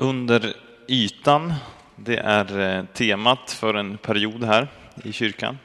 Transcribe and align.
Under 0.00 0.56
ytan, 0.86 1.54
det 1.96 2.16
är 2.16 2.58
eh, 2.58 2.84
temat 2.84 3.50
för 3.50 3.74
en 3.74 3.98
period 3.98 4.44
här 4.44 4.68
i 5.04 5.12
kyrkan. 5.12 5.58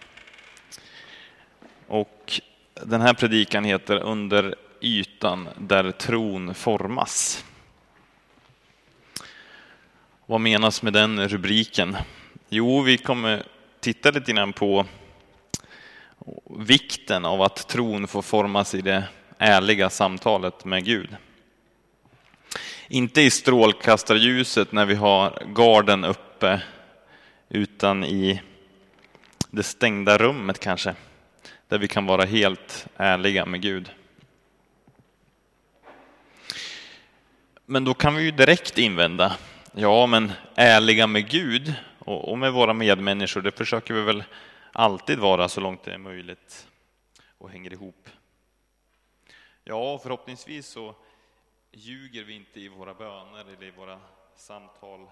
Och 1.87 2.41
den 2.83 3.01
här 3.01 3.13
predikan 3.13 3.63
heter 3.63 3.97
Under 4.03 4.55
ytan 4.81 5.49
där 5.57 5.91
tron 5.91 6.53
formas. 6.53 7.45
Vad 10.25 10.41
menas 10.41 10.81
med 10.81 10.93
den 10.93 11.27
rubriken? 11.27 11.97
Jo, 12.49 12.81
vi 12.81 12.97
kommer 12.97 13.43
titta 13.79 14.11
lite 14.11 14.33
grann 14.33 14.53
på 14.53 14.85
vikten 16.59 17.25
av 17.25 17.41
att 17.41 17.67
tron 17.67 18.07
får 18.07 18.21
formas 18.21 18.75
i 18.75 18.81
det 18.81 19.03
ärliga 19.37 19.89
samtalet 19.89 20.65
med 20.65 20.85
Gud. 20.85 21.15
Inte 22.87 23.21
i 23.21 23.29
strålkastarljuset 23.29 24.71
när 24.71 24.85
vi 24.85 24.95
har 24.95 25.43
garden 25.55 26.03
uppe, 26.03 26.61
utan 27.49 28.03
i 28.03 28.41
det 29.51 29.63
stängda 29.63 30.17
rummet 30.17 30.59
kanske, 30.59 30.95
där 31.67 31.77
vi 31.77 31.87
kan 31.87 32.05
vara 32.05 32.25
helt 32.25 32.87
ärliga 32.97 33.45
med 33.45 33.61
Gud. 33.61 33.91
Men 37.65 37.83
då 37.83 37.93
kan 37.93 38.15
vi 38.15 38.23
ju 38.23 38.31
direkt 38.31 38.77
invända, 38.77 39.37
ja 39.71 40.07
men 40.07 40.31
ärliga 40.55 41.07
med 41.07 41.29
Gud 41.29 41.73
och 41.99 42.37
med 42.37 42.53
våra 42.53 42.73
medmänniskor, 42.73 43.41
det 43.41 43.57
försöker 43.57 43.93
vi 43.93 44.01
väl 44.01 44.23
alltid 44.71 45.19
vara 45.19 45.49
så 45.49 45.61
långt 45.61 45.83
det 45.83 45.93
är 45.93 45.97
möjligt 45.97 46.67
och 47.37 47.49
hänger 47.49 47.73
ihop. 47.73 48.09
Ja, 49.63 49.99
förhoppningsvis 50.03 50.67
så 50.67 50.95
ljuger 51.75 52.23
vi 52.23 52.33
inte 52.33 52.59
i 52.59 52.67
våra 52.67 52.93
böner 52.93 53.39
eller 53.39 53.63
i 53.63 53.71
våra 53.71 54.01
samtal 54.35 55.09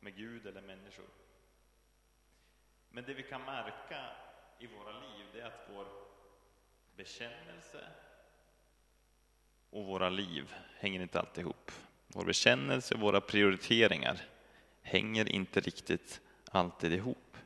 med 0.00 0.16
Gud 0.16 0.46
eller 0.46 0.62
människor. 0.62 1.06
Men 2.90 3.04
det 3.04 3.14
vi 3.14 3.22
kan 3.22 3.44
märka 3.44 4.06
i 4.58 4.66
våra 4.66 4.92
liv, 4.92 5.26
det 5.32 5.40
är 5.40 5.46
att 5.46 5.68
vår 5.74 5.86
bekännelse 6.96 7.88
och 9.70 9.84
våra 9.84 10.08
liv 10.08 10.54
hänger 10.78 11.00
inte 11.00 11.20
alltid 11.20 11.44
ihop. 11.44 11.70
Vår 12.06 12.24
bekännelse 12.24 12.94
och 12.94 13.00
våra 13.00 13.20
prioriteringar 13.20 14.20
hänger 14.82 15.32
inte 15.32 15.60
riktigt 15.60 16.20
alltid 16.50 16.92
ihop. 16.92 17.36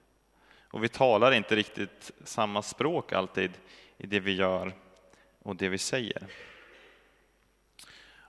Och 0.71 0.85
vi 0.85 0.89
talar 0.89 1.33
inte 1.33 1.57
riktigt 1.57 2.11
samma 2.25 2.63
språk 2.63 3.13
alltid 3.13 3.53
i 3.97 4.07
det 4.07 4.21
vi 4.21 4.33
gör 4.33 4.73
och 5.39 5.57
det 5.57 5.69
vi 5.69 5.79
säger. 5.79 6.27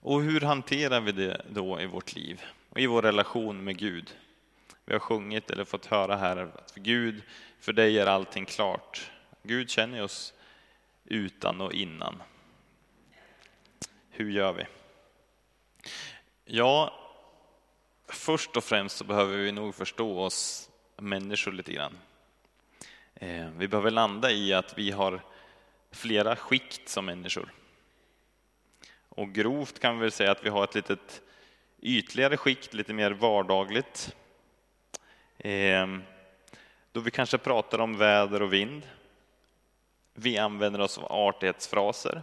Och 0.02 0.22
hur 0.22 0.42
hanterar 0.42 1.02
vi 1.02 1.12
det 1.12 1.46
då 1.50 1.82
i 1.82 1.86
vårt 1.86 2.16
liv 2.16 2.42
och 2.70 2.80
i 2.80 2.88
vår 2.88 3.02
relation 3.02 3.64
med 3.64 3.78
Gud? 3.78 4.16
Vi 4.86 4.94
har 4.94 5.00
sjungit 5.00 5.52
eller 5.52 5.66
fått 5.66 5.86
höra 5.86 6.16
här 6.16 6.38
att 6.38 6.72
för 6.72 6.80
Gud, 6.80 7.24
för 7.60 7.74
dig 7.74 8.00
är 8.00 8.06
allting 8.06 8.46
klart. 8.46 9.12
Gud 9.44 9.70
känner 9.70 10.04
oss 10.04 10.34
utan 11.06 11.62
och 11.62 11.74
innan. 11.74 12.22
Hur 14.10 14.32
gör 14.32 14.54
vi? 14.54 14.66
Ja, 16.46 16.94
först 18.08 18.58
och 18.58 18.64
främst 18.64 18.98
så 18.98 19.04
behöver 19.04 19.38
vi 19.38 19.52
nog 19.52 19.76
förstå 19.76 20.20
oss 20.20 20.70
människor 20.98 21.52
lite 21.52 21.74
grann. 21.74 21.98
Eh, 23.16 23.50
vi 23.58 23.68
behöver 23.68 23.92
landa 23.92 24.32
i 24.32 24.54
att 24.54 24.78
vi 24.78 24.92
har 24.92 25.22
flera 25.92 26.36
skikt 26.36 26.90
som 26.90 27.06
människor. 27.06 27.52
Och 29.16 29.34
grovt 29.34 29.80
kan 29.80 29.96
vi 29.96 30.02
väl 30.02 30.12
säga 30.12 30.32
att 30.32 30.46
vi 30.46 30.50
har 30.50 30.64
ett 30.64 30.76
litet 30.76 31.22
ytligare 31.82 32.38
skikt, 32.38 32.74
lite 32.74 32.94
mer 32.94 33.12
vardagligt. 33.12 34.16
Ehm, 35.38 36.04
då 36.92 37.00
vi 37.00 37.12
kanske 37.12 37.38
pratar 37.38 37.80
om 37.80 37.98
väder 37.98 38.42
och 38.42 38.54
vind. 38.54 38.88
Vi 40.14 40.38
använder 40.38 40.82
oss 40.82 40.98
av 40.98 41.12
artighetsfraser. 41.12 42.22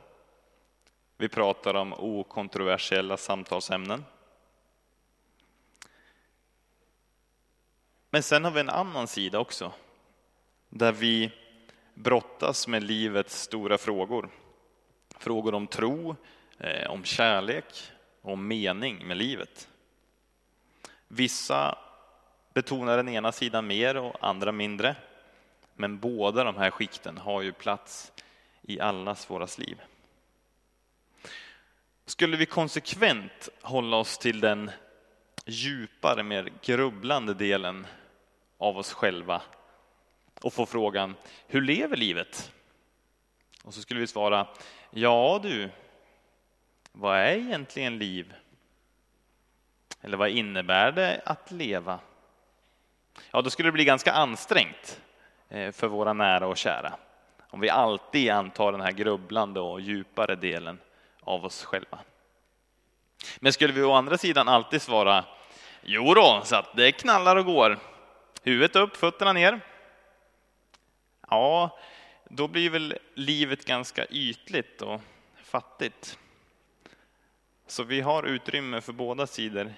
Vi 1.16 1.28
pratar 1.28 1.75
om 1.75 1.93
okontroversiella 1.93 3.16
samtalsämnen. 3.16 4.04
Men 8.10 8.22
sen 8.22 8.44
har 8.44 8.50
vi 8.50 8.60
en 8.60 8.71
annan 8.71 9.09
sida 9.09 9.38
också, 9.38 9.72
där 10.69 10.93
vi 10.93 11.32
brottas 11.94 12.69
med 12.69 12.82
livets 12.82 13.43
stora 13.43 13.78
frågor. 13.78 14.31
Frågor 15.19 15.54
om 15.54 15.66
tro, 15.66 16.16
Eh, 16.61 16.91
om 16.91 17.05
kärlek, 17.05 17.65
om 18.23 18.49
mening 18.49 19.07
med 19.07 19.17
livet. 19.17 19.69
Vissa 21.09 21.79
betonar 22.55 22.97
den 22.97 23.09
ena 23.09 23.33
sidan 23.33 23.67
mer 23.67 23.97
och 23.97 24.17
andra 24.21 24.53
mindre. 24.53 24.97
Men 25.75 25.99
båda 25.99 26.45
de 26.45 26.57
här 26.57 26.71
skikten 26.71 27.19
har 27.19 27.43
ju 27.43 27.53
plats 27.53 28.13
i 28.63 28.81
allas 28.81 29.31
våras 29.31 29.59
liv. 29.59 29.81
Skulle 32.07 32.37
vi 32.37 32.47
konsekvent 32.47 33.49
hålla 33.63 33.97
oss 33.97 34.19
till 34.19 34.41
den 34.41 34.71
djupare, 35.47 36.23
mer 36.23 36.53
grubblande 36.63 37.35
delen 37.35 37.87
av 38.59 38.79
oss 38.79 38.93
själva 38.93 39.43
och 40.41 40.53
få 40.53 40.67
frågan, 40.67 41.15
hur 41.47 41.61
lever 41.61 41.97
livet? 41.97 42.53
Och 43.63 43.75
så 43.75 43.81
skulle 43.81 44.01
vi 44.01 44.07
svara, 44.07 44.49
ja 44.91 45.41
du, 45.43 45.71
vad 46.98 47.19
är 47.19 47.36
egentligen 47.36 47.98
liv? 47.98 48.34
Eller 50.00 50.16
vad 50.16 50.28
innebär 50.28 50.92
det 50.92 51.20
att 51.25 51.50
leva? 51.50 52.00
Ja, 53.31 53.42
då 53.42 53.50
skulle 53.50 53.69
det 53.69 53.72
bli 53.72 53.84
ganska 53.84 54.12
ansträngt 54.12 55.00
eh, 55.48 55.72
för 55.72 55.88
våra 55.88 56.12
nära 56.12 56.47
och 56.47 56.56
kära 56.56 56.98
om 57.50 57.60
vi 57.60 57.70
alltid 57.70 58.31
antar 58.31 58.72
den 58.72 58.81
här 58.81 58.92
grubblande 58.92 59.60
och 59.60 59.81
djupare 59.81 60.34
delen 60.34 60.78
av 61.20 61.44
oss 61.44 61.64
själva. 61.64 61.98
Men 63.38 63.53
skulle 63.53 63.72
vi 63.72 63.82
å 63.82 63.92
andra 63.92 64.19
sidan 64.19 64.48
alltid 64.48 64.82
svara 64.82 65.25
Jo 65.82 66.15
då, 66.15 66.42
så 66.44 66.56
att 66.56 66.76
det 66.76 66.92
knallar 66.92 67.36
och 67.36 67.44
går. 67.44 67.78
Huvudet 68.42 68.76
upp, 68.76 68.97
fötterna 68.97 69.32
ner. 69.32 69.60
Ja, 71.30 71.78
då 72.28 72.48
blir 72.48 72.70
väl 72.70 72.98
livet 73.15 73.65
ganska 73.65 74.06
ytligt 74.06 74.82
och 74.82 75.00
fattigt. 75.42 76.19
Så 77.69 77.84
vi 77.84 78.01
har 78.01 78.23
utrymme 78.23 78.81
för 78.81 78.93
båda 78.93 79.27
sidor 79.27 79.75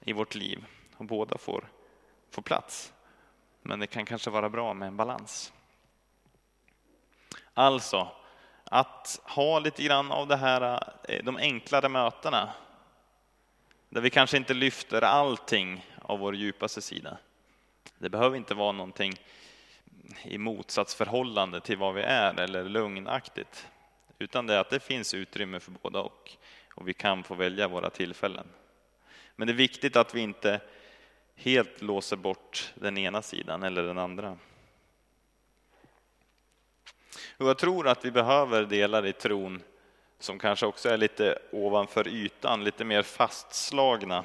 i 0.00 0.12
vårt 0.12 0.34
liv 0.34 0.64
och 0.96 1.04
båda 1.04 1.38
får, 1.38 1.68
får 2.30 2.42
plats. 2.42 2.92
Men 3.62 3.80
det 3.80 3.86
kan 3.86 4.06
kanske 4.06 4.30
vara 4.30 4.48
bra 4.48 4.74
med 4.74 4.88
en 4.88 4.96
balans. 4.96 5.52
Alltså, 7.54 8.08
att 8.64 9.20
ha 9.24 9.58
lite 9.58 9.82
grann 9.82 10.12
av 10.12 10.28
det 10.28 10.36
här, 10.36 10.82
eh, 11.08 11.24
de 11.24 11.36
enklare 11.36 11.88
mötena, 11.88 12.52
där 13.88 14.00
vi 14.00 14.10
kanske 14.10 14.36
inte 14.36 14.54
lyfter 14.54 15.02
allting 15.02 15.86
av 16.02 16.18
vår 16.18 16.34
djupaste 16.34 16.82
sida. 16.82 17.18
Det 17.98 18.10
behöver 18.10 18.36
inte 18.36 18.54
vara 18.54 18.72
någonting 18.72 19.14
i 20.22 20.38
motsatsförhållande 20.38 21.60
till 21.60 21.76
vad 21.78 21.94
vi 21.94 22.02
är 22.02 22.40
eller 22.40 22.64
lugnaktigt, 22.64 23.68
utan 24.18 24.46
det 24.46 24.54
är 24.54 24.58
att 24.58 24.70
det 24.70 24.80
finns 24.80 25.14
utrymme 25.14 25.60
för 25.60 25.70
båda 25.70 26.00
och 26.00 26.36
och 26.80 26.88
vi 26.88 26.94
kan 26.94 27.22
få 27.22 27.34
välja 27.34 27.68
våra 27.68 27.90
tillfällen. 27.90 28.46
Men 29.36 29.46
det 29.46 29.52
är 29.52 29.56
viktigt 29.56 29.96
att 29.96 30.14
vi 30.14 30.20
inte 30.20 30.60
helt 31.34 31.82
låser 31.82 32.16
bort 32.16 32.72
den 32.74 32.98
ena 32.98 33.22
sidan 33.22 33.62
eller 33.62 33.82
den 33.82 33.98
andra. 33.98 34.38
Och 37.36 37.48
jag 37.48 37.58
tror 37.58 37.88
att 37.88 38.04
vi 38.04 38.10
behöver 38.10 38.64
delar 38.64 39.06
i 39.06 39.12
tron 39.12 39.62
som 40.18 40.38
kanske 40.38 40.66
också 40.66 40.88
är 40.88 40.96
lite 40.96 41.38
ovanför 41.52 42.08
ytan, 42.08 42.64
lite 42.64 42.84
mer 42.84 43.02
fastslagna. 43.02 44.24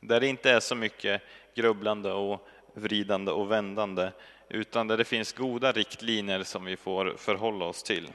Där 0.00 0.20
det 0.20 0.26
inte 0.26 0.50
är 0.50 0.60
så 0.60 0.74
mycket 0.74 1.22
grubblande 1.54 2.12
och 2.12 2.48
vridande 2.74 3.32
och 3.32 3.50
vändande, 3.50 4.10
utan 4.48 4.88
där 4.88 4.96
det 4.96 5.04
finns 5.04 5.32
goda 5.32 5.72
riktlinjer 5.72 6.42
som 6.42 6.64
vi 6.64 6.76
får 6.76 7.14
förhålla 7.16 7.64
oss 7.64 7.82
till. 7.82 8.10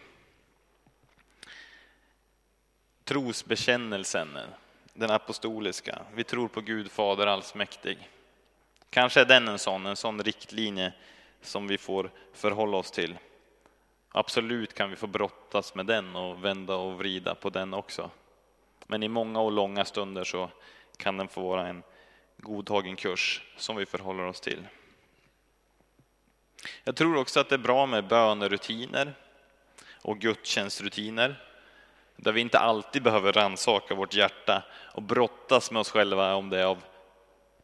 Trosbekännelsen, 3.05 4.37
den 4.93 5.11
apostoliska. 5.11 6.01
Vi 6.13 6.23
tror 6.23 6.47
på 6.47 6.61
Gud 6.61 6.91
Fader 6.91 7.27
allsmäktig. 7.27 8.09
Kanske 8.89 9.21
är 9.21 9.25
den 9.25 9.47
en 9.47 9.59
sån, 9.59 9.85
en 9.85 9.95
sån 9.95 10.23
riktlinje 10.23 10.93
som 11.41 11.67
vi 11.67 11.77
får 11.77 12.11
förhålla 12.33 12.77
oss 12.77 12.91
till. 12.91 13.17
Absolut 14.11 14.73
kan 14.73 14.89
vi 14.89 14.95
få 14.95 15.07
brottas 15.07 15.75
med 15.75 15.85
den 15.85 16.15
och 16.15 16.45
vända 16.45 16.75
och 16.75 16.97
vrida 16.97 17.35
på 17.35 17.49
den 17.49 17.73
också. 17.73 18.09
Men 18.87 19.03
i 19.03 19.07
många 19.07 19.39
och 19.39 19.51
långa 19.51 19.85
stunder 19.85 20.23
så 20.23 20.49
kan 20.97 21.17
den 21.17 21.27
få 21.27 21.41
vara 21.41 21.67
en 21.67 21.83
godtagen 22.37 22.95
kurs 22.95 23.43
som 23.57 23.75
vi 23.75 23.85
förhåller 23.85 24.23
oss 24.23 24.41
till. 24.41 24.67
Jag 26.83 26.95
tror 26.95 27.17
också 27.17 27.39
att 27.39 27.49
det 27.49 27.55
är 27.55 27.59
bra 27.59 27.85
med 27.85 28.07
bönerutiner 28.07 29.13
och 30.01 30.19
gudstjänstrutiner 30.19 31.41
där 32.15 32.31
vi 32.31 32.41
inte 32.41 32.59
alltid 32.59 33.03
behöver 33.03 33.33
ransaka 33.33 33.95
vårt 33.95 34.13
hjärta 34.13 34.63
och 34.93 35.01
brottas 35.01 35.71
med 35.71 35.79
oss 35.79 35.91
själva 35.91 36.35
om 36.35 36.49
det 36.49 36.59
är 36.59 36.65
av 36.65 36.83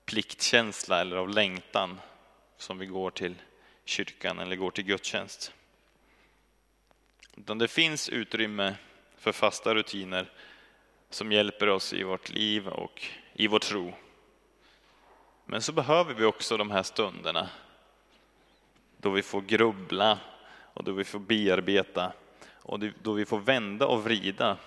pliktkänsla 0.05 1.01
eller 1.01 1.15
av 1.15 1.29
längtan 1.29 1.99
som 2.57 2.77
vi 2.77 2.85
går 2.85 3.11
till 3.11 3.35
kyrkan 3.85 4.39
eller 4.39 4.55
går 4.55 4.71
till 4.71 4.83
gudstjänst. 4.83 5.53
Utan 7.37 7.57
det 7.57 7.67
finns 7.67 8.09
utrymme 8.09 8.75
för 9.17 9.31
fasta 9.31 9.75
rutiner 9.75 10.31
som 11.09 11.31
hjälper 11.31 11.69
oss 11.69 11.93
i 11.93 12.03
vårt 12.03 12.29
liv 12.29 12.67
och 12.67 13.05
i 13.33 13.47
vår 13.47 13.59
tro. 13.59 13.93
Men 15.45 15.61
så 15.61 15.71
behöver 15.71 16.13
vi 16.13 16.25
också 16.25 16.57
de 16.57 16.71
här 16.71 16.83
stunderna 16.83 17.49
då 18.97 19.09
vi 19.09 19.21
får 19.21 19.41
grubbla 19.41 20.19
och 20.73 20.83
då 20.83 20.91
vi 20.91 21.03
får 21.03 21.19
bearbeta 21.19 22.13
och 22.61 22.79
då 22.79 23.13
vi 23.13 23.25
får 23.25 23.39
vända 23.39 23.85
och 23.87 24.03
vrida 24.03 24.57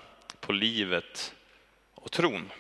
på 0.41 0.52
livet 0.52 1.35
och 1.94 2.11
tron. 2.11 2.52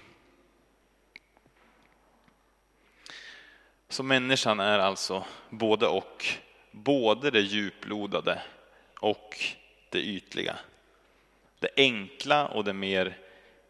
Så 3.88 4.02
människan 4.02 4.60
är 4.60 4.78
alltså 4.78 5.24
både 5.50 5.86
och, 5.86 6.26
både 6.70 7.30
det 7.30 7.40
djuplodade 7.40 8.42
och 9.00 9.38
det 9.88 10.00
ytliga. 10.00 10.56
Det 11.58 11.70
enkla 11.76 12.46
och 12.48 12.64
det 12.64 12.72
mer 12.72 13.18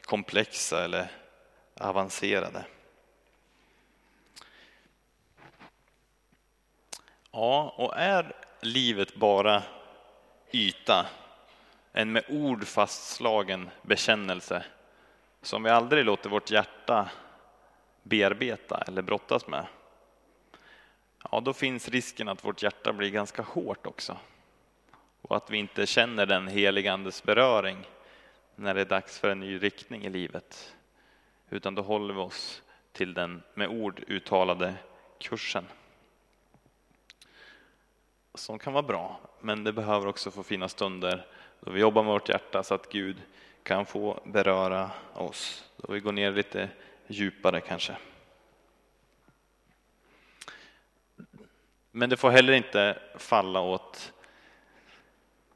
komplexa 0.02 0.84
eller 0.84 1.08
avancerade. 1.80 2.64
Ja, 7.30 7.74
och 7.76 7.96
är 7.96 8.36
livet 8.60 9.14
bara 9.14 9.62
yta, 10.52 11.06
en 11.96 12.12
med 12.12 12.24
ord 12.28 12.64
fastslagen 12.64 13.70
bekännelse 13.82 14.64
som 15.42 15.62
vi 15.62 15.70
aldrig 15.70 16.04
låter 16.04 16.30
vårt 16.30 16.50
hjärta 16.50 17.10
bearbeta 18.02 18.84
eller 18.86 19.02
brottas 19.02 19.46
med, 19.46 19.66
ja, 21.30 21.40
då 21.40 21.52
finns 21.52 21.88
risken 21.88 22.28
att 22.28 22.44
vårt 22.44 22.62
hjärta 22.62 22.92
blir 22.92 23.10
ganska 23.10 23.42
hårt 23.42 23.86
också. 23.86 24.16
Och 25.22 25.36
att 25.36 25.50
vi 25.50 25.58
inte 25.58 25.86
känner 25.86 26.26
den 26.26 26.48
heligandes 26.48 27.22
beröring 27.22 27.78
när 28.56 28.74
det 28.74 28.80
är 28.80 28.84
dags 28.84 29.18
för 29.18 29.30
en 29.30 29.40
ny 29.40 29.58
riktning 29.58 30.04
i 30.04 30.10
livet. 30.10 30.74
Utan 31.50 31.74
då 31.74 31.82
håller 31.82 32.14
vi 32.14 32.20
oss 32.20 32.62
till 32.92 33.14
den 33.14 33.42
med 33.54 33.68
ord 33.68 34.04
uttalade 34.06 34.74
kursen. 35.18 35.64
Som 38.34 38.58
kan 38.58 38.72
vara 38.72 38.82
bra, 38.82 39.20
men 39.40 39.64
det 39.64 39.72
behöver 39.72 40.06
också 40.06 40.30
få 40.30 40.42
finnas 40.42 40.72
stunder 40.72 41.26
då 41.60 41.70
vi 41.70 41.80
jobbar 41.80 42.02
med 42.02 42.12
vårt 42.12 42.28
hjärta 42.28 42.62
så 42.62 42.74
att 42.74 42.92
Gud 42.92 43.16
kan 43.62 43.86
få 43.86 44.20
beröra 44.24 44.90
oss. 45.14 45.64
Då 45.76 45.92
vi 45.92 46.00
går 46.00 46.12
ner 46.12 46.32
lite 46.32 46.68
djupare 47.06 47.60
kanske. 47.60 47.96
Men 51.90 52.10
det 52.10 52.16
får 52.16 52.30
heller 52.30 52.52
inte 52.52 52.98
falla 53.16 53.60
åt 53.60 54.12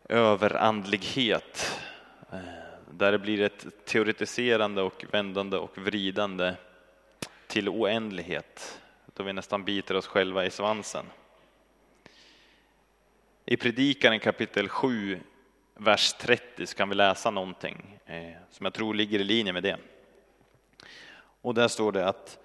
överandlighet 0.08 1.80
där 2.90 3.12
det 3.12 3.18
blir 3.18 3.40
ett 3.40 3.84
teoretiserande 3.84 4.82
och 4.82 5.04
vändande 5.10 5.56
och 5.56 5.78
vridande 5.78 6.54
till 7.46 7.68
oändlighet 7.68 8.80
då 9.14 9.22
vi 9.22 9.32
nästan 9.32 9.64
biter 9.64 9.94
oss 9.96 10.06
själva 10.06 10.46
i 10.46 10.50
svansen. 10.50 11.06
I 13.50 13.56
Predikaren 13.56 14.20
kapitel 14.20 14.68
7, 14.68 15.20
vers 15.74 16.12
30 16.12 16.66
så 16.66 16.76
kan 16.76 16.88
vi 16.88 16.94
läsa 16.94 17.30
någonting 17.30 17.98
eh, 18.06 18.32
som 18.50 18.64
jag 18.66 18.74
tror 18.74 18.94
ligger 18.94 19.20
i 19.20 19.24
linje 19.24 19.52
med 19.52 19.62
det. 19.62 19.76
Och 21.42 21.54
där 21.54 21.68
står 21.68 21.92
det 21.92 22.08
att 22.08 22.38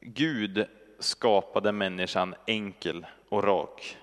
Gud 0.00 0.66
skapade 0.98 1.72
människan 1.72 2.34
enkel 2.46 3.06
och 3.28 3.44
rak, 3.44 3.98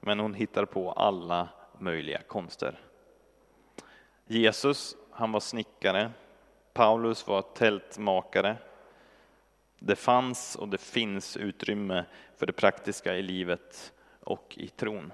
men 0.00 0.20
hon 0.20 0.34
hittar 0.34 0.64
på 0.64 0.92
alla 0.92 1.48
möjliga 1.78 2.22
konster. 2.22 2.78
Jesus, 4.26 4.96
han 5.10 5.32
var 5.32 5.40
snickare. 5.40 6.10
Paulus 6.72 7.26
var 7.26 7.42
tältmakare. 7.42 8.56
Det 9.78 9.96
fanns 9.96 10.56
och 10.56 10.68
det 10.68 10.80
finns 10.80 11.36
utrymme 11.36 12.04
för 12.36 12.46
det 12.46 12.52
praktiska 12.52 13.16
i 13.16 13.22
livet 13.22 13.92
och 14.20 14.54
i 14.58 14.68
tron. 14.68 15.12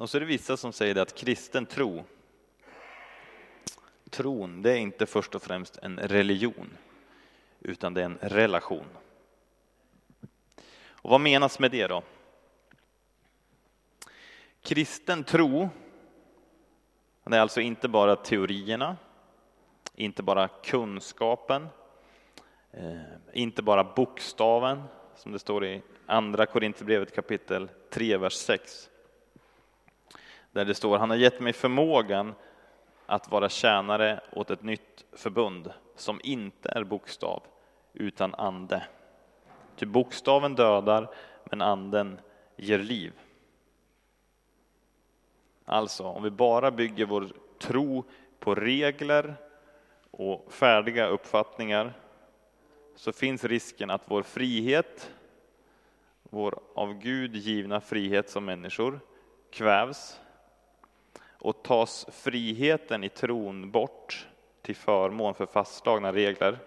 Och 0.00 0.10
så 0.10 0.18
är 0.18 0.20
det 0.20 0.26
vissa 0.26 0.56
som 0.56 0.72
säger 0.72 0.96
att 0.96 1.14
kristen 1.14 1.66
tro, 1.66 2.04
tron, 4.10 4.62
det 4.62 4.72
är 4.72 4.76
inte 4.76 5.06
först 5.06 5.34
och 5.34 5.42
främst 5.42 5.76
en 5.76 5.98
religion, 5.98 6.76
utan 7.60 7.94
det 7.94 8.00
är 8.00 8.04
en 8.04 8.18
relation. 8.20 8.86
Och 10.82 11.10
vad 11.10 11.20
menas 11.20 11.58
med 11.58 11.70
det 11.70 11.86
då? 11.86 12.02
Kristen 14.62 15.24
tro, 15.24 15.68
det 17.24 17.36
är 17.36 17.40
alltså 17.40 17.60
inte 17.60 17.88
bara 17.88 18.16
teorierna, 18.16 18.96
inte 19.94 20.22
bara 20.22 20.48
kunskapen, 20.48 21.68
eh, 22.70 23.00
inte 23.32 23.62
bara 23.62 23.84
bokstaven, 23.84 24.82
som 25.16 25.32
det 25.32 25.38
står 25.38 25.64
i 25.64 25.82
Andra 26.06 26.46
Korinthierbrevet 26.46 27.14
kapitel 27.14 27.68
3, 27.90 28.16
vers 28.16 28.34
6. 28.34 28.89
Där 30.52 30.64
det 30.64 30.74
står, 30.74 30.98
han 30.98 31.10
har 31.10 31.16
gett 31.16 31.40
mig 31.40 31.52
förmågan 31.52 32.34
att 33.06 33.30
vara 33.30 33.48
tjänare 33.48 34.20
åt 34.32 34.50
ett 34.50 34.62
nytt 34.62 35.04
förbund 35.12 35.72
som 35.96 36.20
inte 36.22 36.68
är 36.68 36.84
bokstav 36.84 37.42
utan 37.92 38.34
ande. 38.34 38.82
Ty 39.76 39.86
bokstaven 39.86 40.54
dödar, 40.54 41.10
men 41.44 41.62
anden 41.62 42.20
ger 42.56 42.78
liv. 42.78 43.12
Alltså, 45.64 46.04
om 46.04 46.22
vi 46.22 46.30
bara 46.30 46.70
bygger 46.70 47.06
vår 47.06 47.28
tro 47.58 48.04
på 48.38 48.54
regler 48.54 49.34
och 50.10 50.52
färdiga 50.52 51.06
uppfattningar 51.06 51.92
så 52.94 53.12
finns 53.12 53.44
risken 53.44 53.90
att 53.90 54.02
vår 54.04 54.22
frihet, 54.22 55.14
vår 56.22 56.60
av 56.74 56.94
Gud 56.94 57.36
givna 57.36 57.80
frihet 57.80 58.30
som 58.30 58.44
människor, 58.44 59.00
kvävs 59.50 60.20
och 61.40 61.62
tas 61.62 62.06
friheten 62.12 63.04
i 63.04 63.08
tron 63.08 63.70
bort 63.70 64.26
till 64.62 64.76
förmån 64.76 65.34
för 65.34 65.46
fastslagna 65.46 66.12
regler, 66.12 66.58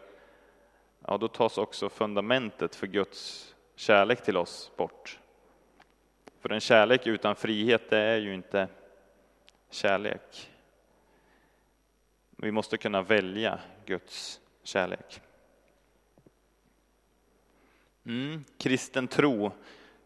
ja, 1.07 1.17
då 1.17 1.27
tas 1.27 1.57
också 1.57 1.89
fundamentet 1.89 2.75
för 2.75 2.87
Guds 2.87 3.55
kärlek 3.75 4.23
till 4.23 4.37
oss 4.37 4.71
bort. 4.77 5.19
För 6.39 6.49
en 6.49 6.59
kärlek 6.59 7.07
utan 7.07 7.35
frihet, 7.35 7.89
det 7.89 7.97
är 7.97 8.17
ju 8.17 8.33
inte 8.33 8.67
kärlek. 9.69 10.51
Vi 12.29 12.51
måste 12.51 12.77
kunna 12.77 13.01
välja 13.01 13.59
Guds 13.85 14.41
kärlek. 14.63 15.21
Mm, 18.05 18.43
kristen 18.57 19.07
tro, 19.07 19.51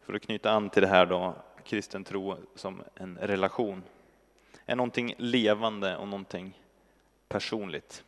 för 0.01 0.13
att 0.13 0.21
knyta 0.21 0.51
an 0.51 0.69
till 0.69 0.81
det 0.81 0.87
här 0.87 1.05
då, 1.05 1.35
kristen 1.63 2.03
tro 2.03 2.37
som 2.55 2.83
en 2.95 3.17
relation, 3.17 3.83
är 4.67 4.75
någonting 4.75 5.13
levande 5.17 5.97
och 5.97 6.07
någonting 6.07 6.61
personligt. 7.27 8.03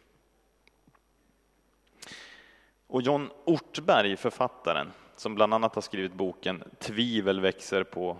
Och 2.88 3.01
John 3.01 3.30
Ortberg, 3.46 4.18
författaren, 4.18 4.92
som 5.16 5.36
bland 5.36 5.54
annat 5.54 5.75
har 5.75 5.82
skrivit 5.82 6.13
boken 6.13 6.63
Tvivel 6.80 7.39
växer 7.39 7.84
på, 7.84 8.18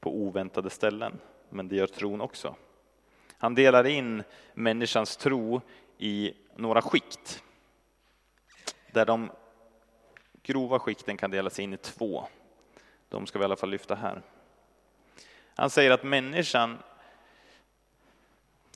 på 0.00 0.16
oväntade 0.16 0.70
ställen, 0.70 1.20
men 1.48 1.68
det 1.68 1.76
gör 1.76 1.86
tron 1.86 2.20
också. 2.20 2.54
Han 3.38 3.54
delar 3.54 3.86
in 3.86 4.22
människans 4.54 5.16
tro 5.16 5.60
i 5.98 6.34
några 6.56 6.82
skikt, 6.82 7.42
där 8.92 9.06
de 9.06 9.30
grova 10.42 10.78
skikten 10.78 11.16
kan 11.16 11.30
delas 11.30 11.58
in 11.58 11.74
i 11.74 11.76
två. 11.76 12.24
De 13.08 13.26
ska 13.26 13.38
vi 13.38 13.42
i 13.42 13.44
alla 13.44 13.56
fall 13.56 13.70
lyfta 13.70 13.94
här. 13.94 14.22
Han 15.54 15.70
säger 15.70 15.90
att 15.90 16.02
människan 16.02 16.78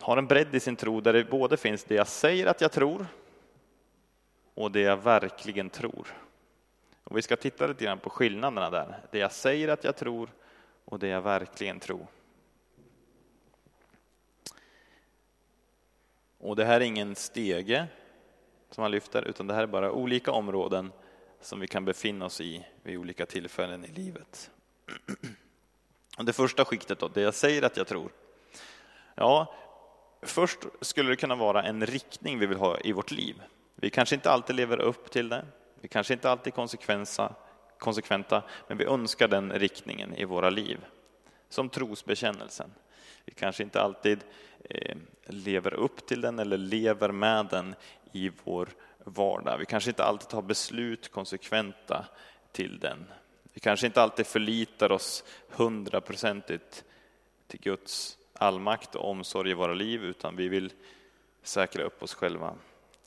har 0.01 0.17
en 0.17 0.27
bredd 0.27 0.55
i 0.55 0.61
sin 0.61 0.77
tro 0.77 1.01
där 1.01 1.13
det 1.13 1.25
både 1.25 1.57
finns 1.57 1.85
det 1.85 1.95
jag 1.95 2.09
säger 2.09 2.47
att 2.47 2.61
jag 2.61 2.73
tror 2.73 3.07
och 4.55 4.71
det 4.71 4.81
jag 4.81 4.97
verkligen 4.97 5.71
tror. 5.71 6.07
Och 7.05 7.17
vi 7.17 7.23
ska 7.23 7.37
titta 7.37 7.67
lite 7.67 7.85
grann 7.85 7.99
på 7.99 8.11
skillnaderna 8.11 8.71
där. 8.71 8.99
Det 9.11 9.19
jag 9.19 9.33
säger 9.33 9.69
att 9.69 9.85
jag 9.85 9.97
tror 9.97 10.31
och 10.85 10.99
det 10.99 11.09
jag 11.09 11.23
verkligen 11.23 11.81
tror. 11.81 12.07
Och 16.39 16.57
det 16.57 16.65
här 16.65 16.81
är 16.81 16.85
ingen 16.85 17.15
stege 17.15 17.87
som 18.71 18.83
han 18.83 18.91
lyfter, 18.91 19.23
utan 19.23 19.47
det 19.47 19.55
här 19.55 19.63
är 19.63 19.67
bara 19.67 19.93
olika 19.93 20.33
områden 20.33 20.93
som 21.41 21.61
vi 21.61 21.67
kan 21.67 21.85
befinna 21.85 22.25
oss 22.25 22.41
i 22.41 22.67
vid 22.83 22.99
olika 22.99 23.27
tillfällen 23.27 23.85
i 23.85 23.89
livet. 23.89 24.51
Det 26.19 26.33
första 26.33 26.65
skiktet 26.65 26.99
då, 26.99 27.09
det 27.09 27.21
jag 27.21 27.35
säger 27.35 27.63
att 27.63 27.77
jag 27.77 27.87
tror. 27.87 28.11
Ja, 29.15 29.55
först 30.25 30.59
skulle 30.81 31.11
det 31.11 31.17
kunna 31.17 31.35
vara 31.35 31.63
en 31.63 31.87
riktning 31.87 32.39
vi 32.39 32.47
vill 32.47 32.59
ha 32.59 32.79
i 32.81 32.93
vårt 32.93 33.11
liv. 33.11 33.43
Vi 33.75 33.91
kanske 33.91 34.15
inte 34.15 34.31
alltid 34.31 34.57
lever 34.57 34.81
upp 34.81 35.11
till 35.11 35.29
det. 35.29 35.45
Vi 35.81 35.89
kanske 35.89 36.15
inte 36.15 36.31
alltid 36.31 36.53
är 36.53 37.35
konsekventa, 37.79 38.43
men 38.69 38.79
vi 38.79 38.85
önskar 38.85 39.29
den 39.29 39.53
riktningen 39.53 40.15
i 40.15 40.25
våra 40.25 40.51
liv. 40.51 40.79
Som 41.49 41.69
trosbekännelsen. 41.69 42.71
Vi 43.25 43.33
kanske 43.33 43.63
inte 43.63 43.81
alltid 43.81 44.19
eh, 44.65 44.97
lever 45.27 45.75
upp 45.75 46.07
till 46.07 46.21
den 46.21 46.39
eller 46.39 46.59
lever 46.59 47.13
med 47.13 47.47
den 47.47 47.75
i 48.13 48.31
vår 48.45 48.69
vardag. 49.05 49.59
Vi 49.59 49.67
kanske 49.67 49.91
inte 49.91 50.05
alltid 50.05 50.29
tar 50.29 50.43
beslut 50.43 51.13
konsekventa 51.13 52.05
till 52.53 52.79
den. 52.79 53.05
Vi 53.53 53.61
kanske 53.61 53.87
inte 53.87 54.03
alltid 54.03 54.27
förlitar 54.27 54.93
oss 54.93 55.25
hundraprocentigt 55.49 56.85
till 57.47 57.61
Guds 57.61 58.19
allmakt 58.35 58.95
och 58.95 59.11
omsorg 59.11 59.51
i 59.51 59.55
våra 59.55 59.75
liv, 59.75 60.05
utan 60.05 60.37
vi 60.37 60.49
vill 60.49 60.73
säkra 61.43 61.83
upp 61.83 62.03
oss 62.03 62.15
själva. 62.15 62.55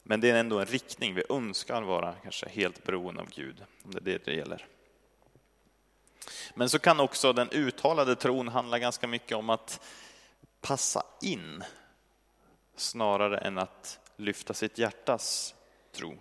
Men 0.04 0.22
det 0.22 0.30
är 0.30 0.36
ändå 0.36 0.60
en 0.60 0.66
riktning, 0.66 1.16
vi 1.16 1.24
önskar 1.30 1.82
vara 1.82 2.16
kanske 2.24 2.50
helt 2.50 2.84
beroende 2.84 3.22
av 3.22 3.30
Gud, 3.30 3.64
om 3.84 3.92
det 3.92 3.98
är 3.98 4.04
det 4.04 4.26
det 4.26 4.34
gäller. 4.34 4.66
Men 6.54 6.70
så 6.70 6.80
kan 6.80 7.00
också 7.00 7.34
den 7.34 7.50
uttalade 7.52 8.16
tron 8.16 8.48
handla 8.48 8.80
ganska 8.80 9.08
mycket 9.08 9.38
om 9.38 9.50
att 9.50 9.82
passa 10.62 11.04
in 11.22 11.64
snarare 12.76 13.38
än 13.38 13.58
att 13.58 14.00
lyfta 14.16 14.54
sitt 14.54 14.78
hjärtas 14.78 15.56
tro. 15.92 16.18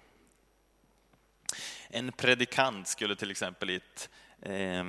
En 1.89 2.13
predikant 2.13 2.89
skulle 2.89 3.17
till 3.17 3.31
exempel 3.31 3.71
i 3.71 3.75
ett 3.75 4.11
eh, 4.43 4.85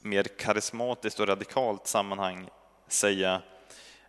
mer 0.00 0.24
karismatiskt 0.38 1.20
och 1.20 1.28
radikalt 1.28 1.86
sammanhang 1.86 2.48
säga 2.88 3.42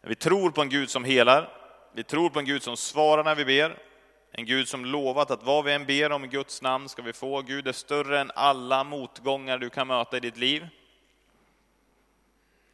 vi 0.02 0.16
tror 0.16 0.52
på 0.52 0.62
en 0.62 0.70
Gud 0.70 0.90
som 0.90 1.04
helar, 1.04 1.50
vi 1.94 2.04
tror 2.04 2.30
på 2.30 2.40
en 2.40 2.46
Gud 2.46 2.64
som 2.64 2.78
svarar 2.78 3.24
när 3.24 3.36
vi 3.36 3.46
ber, 3.46 3.78
en 4.32 4.46
Gud 4.46 4.68
som 4.68 4.86
lovat 4.86 5.32
att 5.32 5.44
vad 5.44 5.66
vi 5.66 5.74
än 5.74 5.86
ber 5.86 6.12
om 6.12 6.26
i 6.26 6.28
Guds 6.28 6.62
namn 6.62 6.90
ska 6.90 7.02
vi 7.02 7.14
få. 7.14 7.42
Gud 7.42 7.68
är 7.68 7.72
större 7.72 8.20
än 8.20 8.32
alla 8.36 8.84
motgångar 8.84 9.58
du 9.58 9.70
kan 9.70 9.88
möta 9.88 10.18
i 10.18 10.20
ditt 10.20 10.38
liv. 10.38 10.64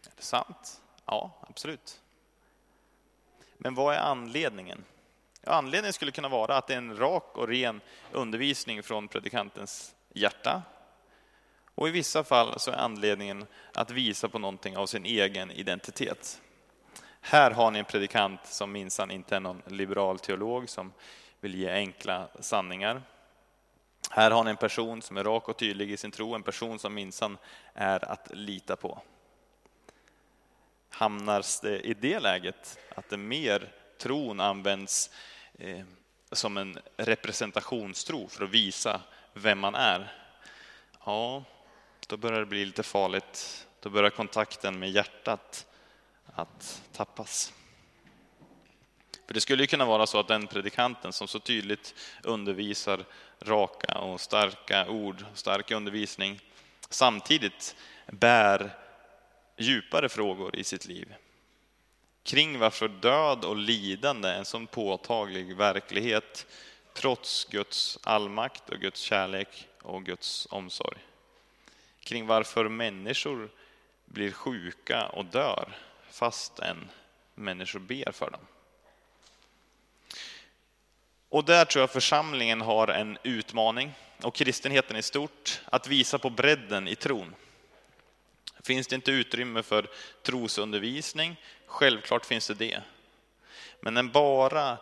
Är 0.05 0.12
det 0.15 0.24
sant? 0.24 0.81
Ja, 1.05 1.31
absolut. 1.50 2.01
Men 3.57 3.75
vad 3.75 3.95
är 3.95 4.00
anledningen? 4.00 4.83
Ja, 5.41 5.51
anledningen 5.51 5.93
skulle 5.93 6.12
kunna 6.12 6.29
vara 6.29 6.57
att 6.57 6.67
det 6.67 6.74
är 6.74 6.77
en 6.77 6.98
rak 6.98 7.38
och 7.38 7.48
ren 7.48 7.81
undervisning 8.12 8.83
från 8.83 9.07
predikantens 9.07 9.95
hjärta. 10.13 10.62
Och 11.75 11.88
i 11.88 11.92
vissa 11.92 12.24
fall 12.24 12.60
så 12.60 12.72
är 12.72 12.75
anledningen 12.75 13.46
att 13.74 13.92
visa 13.92 14.30
på 14.30 14.39
någonting 14.39 14.77
av 14.77 14.86
sin 14.86 15.06
egen 15.06 15.51
identitet. 15.51 16.42
Här 17.22 17.51
har 17.51 17.72
ni 17.72 17.80
en 17.80 17.86
predikant 17.86 18.46
som 18.46 18.72
minsann 18.72 19.12
inte 19.12 19.36
är 19.36 19.39
någon 19.39 19.62
liberal 19.68 20.20
teolog 20.20 20.70
som 20.70 20.94
vill 21.39 21.56
ge 21.56 21.70
enkla 21.70 22.27
sanningar. 22.39 23.01
Här 24.10 24.32
har 24.32 24.44
ni 24.44 24.50
en 24.50 24.58
person 24.58 25.01
som 25.01 25.18
är 25.18 25.24
rak 25.24 25.50
och 25.50 25.58
tydlig 25.58 25.92
i 25.92 25.98
sin 25.98 26.12
tro, 26.12 26.36
en 26.36 26.44
person 26.44 26.80
som 26.80 26.94
minsann 26.94 27.38
är 27.74 28.12
att 28.12 28.32
lita 28.34 28.75
på. 28.75 29.01
Hamnar 30.89 31.46
det 31.62 31.80
i 31.80 31.94
det 31.94 32.20
läget 32.20 32.80
att 32.96 33.10
det 33.10 33.18
mer 33.18 33.72
tron 33.98 34.39
används 34.39 35.10
eh, 35.60 35.86
som 36.32 36.58
en 36.58 36.80
representationstro 36.98 38.27
för 38.27 38.44
att 38.44 38.50
visa 38.50 39.01
vem 39.34 39.60
man 39.60 39.75
är, 39.75 40.12
ja, 41.06 41.44
då 42.13 42.17
börjar 42.17 42.39
det 42.39 42.46
bli 42.46 42.65
lite 42.65 42.84
farligt. 42.84 43.67
Då 43.79 43.89
börjar 43.89 44.10
kontakten 44.10 44.79
med 44.79 44.91
hjärtat 44.91 45.65
att 46.25 46.82
tappas. 46.91 47.53
För 49.27 49.34
det 49.34 49.41
skulle 49.41 49.63
ju 49.63 49.67
kunna 49.67 49.86
vara 49.86 50.08
så 50.08 50.20
att 50.20 50.27
den 50.27 50.48
predikanten 50.48 51.13
som 51.13 51.27
så 51.27 51.39
tydligt 51.39 51.96
undervisar 52.24 53.05
raka 53.41 53.98
och 53.98 54.22
starka 54.22 54.88
ord, 54.89 55.25
stark 55.34 55.72
undervisning, 55.72 56.39
samtidigt 56.89 57.75
bär 58.08 58.77
djupare 59.58 60.10
frågor 60.10 60.55
i 60.55 60.63
sitt 60.63 60.86
liv. 60.86 61.13
Kring 62.24 62.60
varför 62.60 62.88
död 62.88 63.46
och 63.46 63.58
lidande 63.58 64.29
är 64.29 64.38
en 64.38 64.46
sån 64.46 64.67
påtaglig 64.67 65.55
verklighet 65.55 66.46
trots 66.93 67.46
Guds 67.46 68.00
allmakt 68.03 68.70
och 68.70 68.79
Guds 68.79 69.01
kärlek 69.01 69.67
och 69.82 70.05
Guds 70.05 70.48
omsorg. 70.51 70.98
Kring 72.03 72.27
varför 72.27 72.69
människor 72.69 73.50
blir 74.05 74.31
sjuka 74.31 75.05
och 75.05 75.25
dör 75.25 75.77
fastän 76.10 76.89
människor 77.36 77.79
ber 77.79 78.12
för 78.12 78.29
dem. 78.31 78.48
Och 81.29 81.45
där 81.45 81.65
tror 81.65 81.81
jag 81.81 81.91
församlingen 81.91 82.62
har 82.62 82.88
en 82.88 83.17
utmaning, 83.24 83.93
och 84.24 84.36
kristenheten 84.36 84.98
i 84.98 85.01
stort, 85.01 85.62
att 85.65 85.88
visa 85.88 86.19
på 86.19 86.29
bredden 86.29 86.88
i 86.88 86.95
tron. 86.95 87.36
Finns 88.63 88.88
det 88.88 88.95
inte 88.95 89.12
utrymme 89.12 89.63
för 89.63 89.88
trosundervisning? 90.24 91.36
Självklart 91.65 92.25
finns 92.25 92.48
det 92.48 92.53
det. 92.53 92.81
Men 93.79 93.93
när 93.93 94.03
bara 94.03 94.77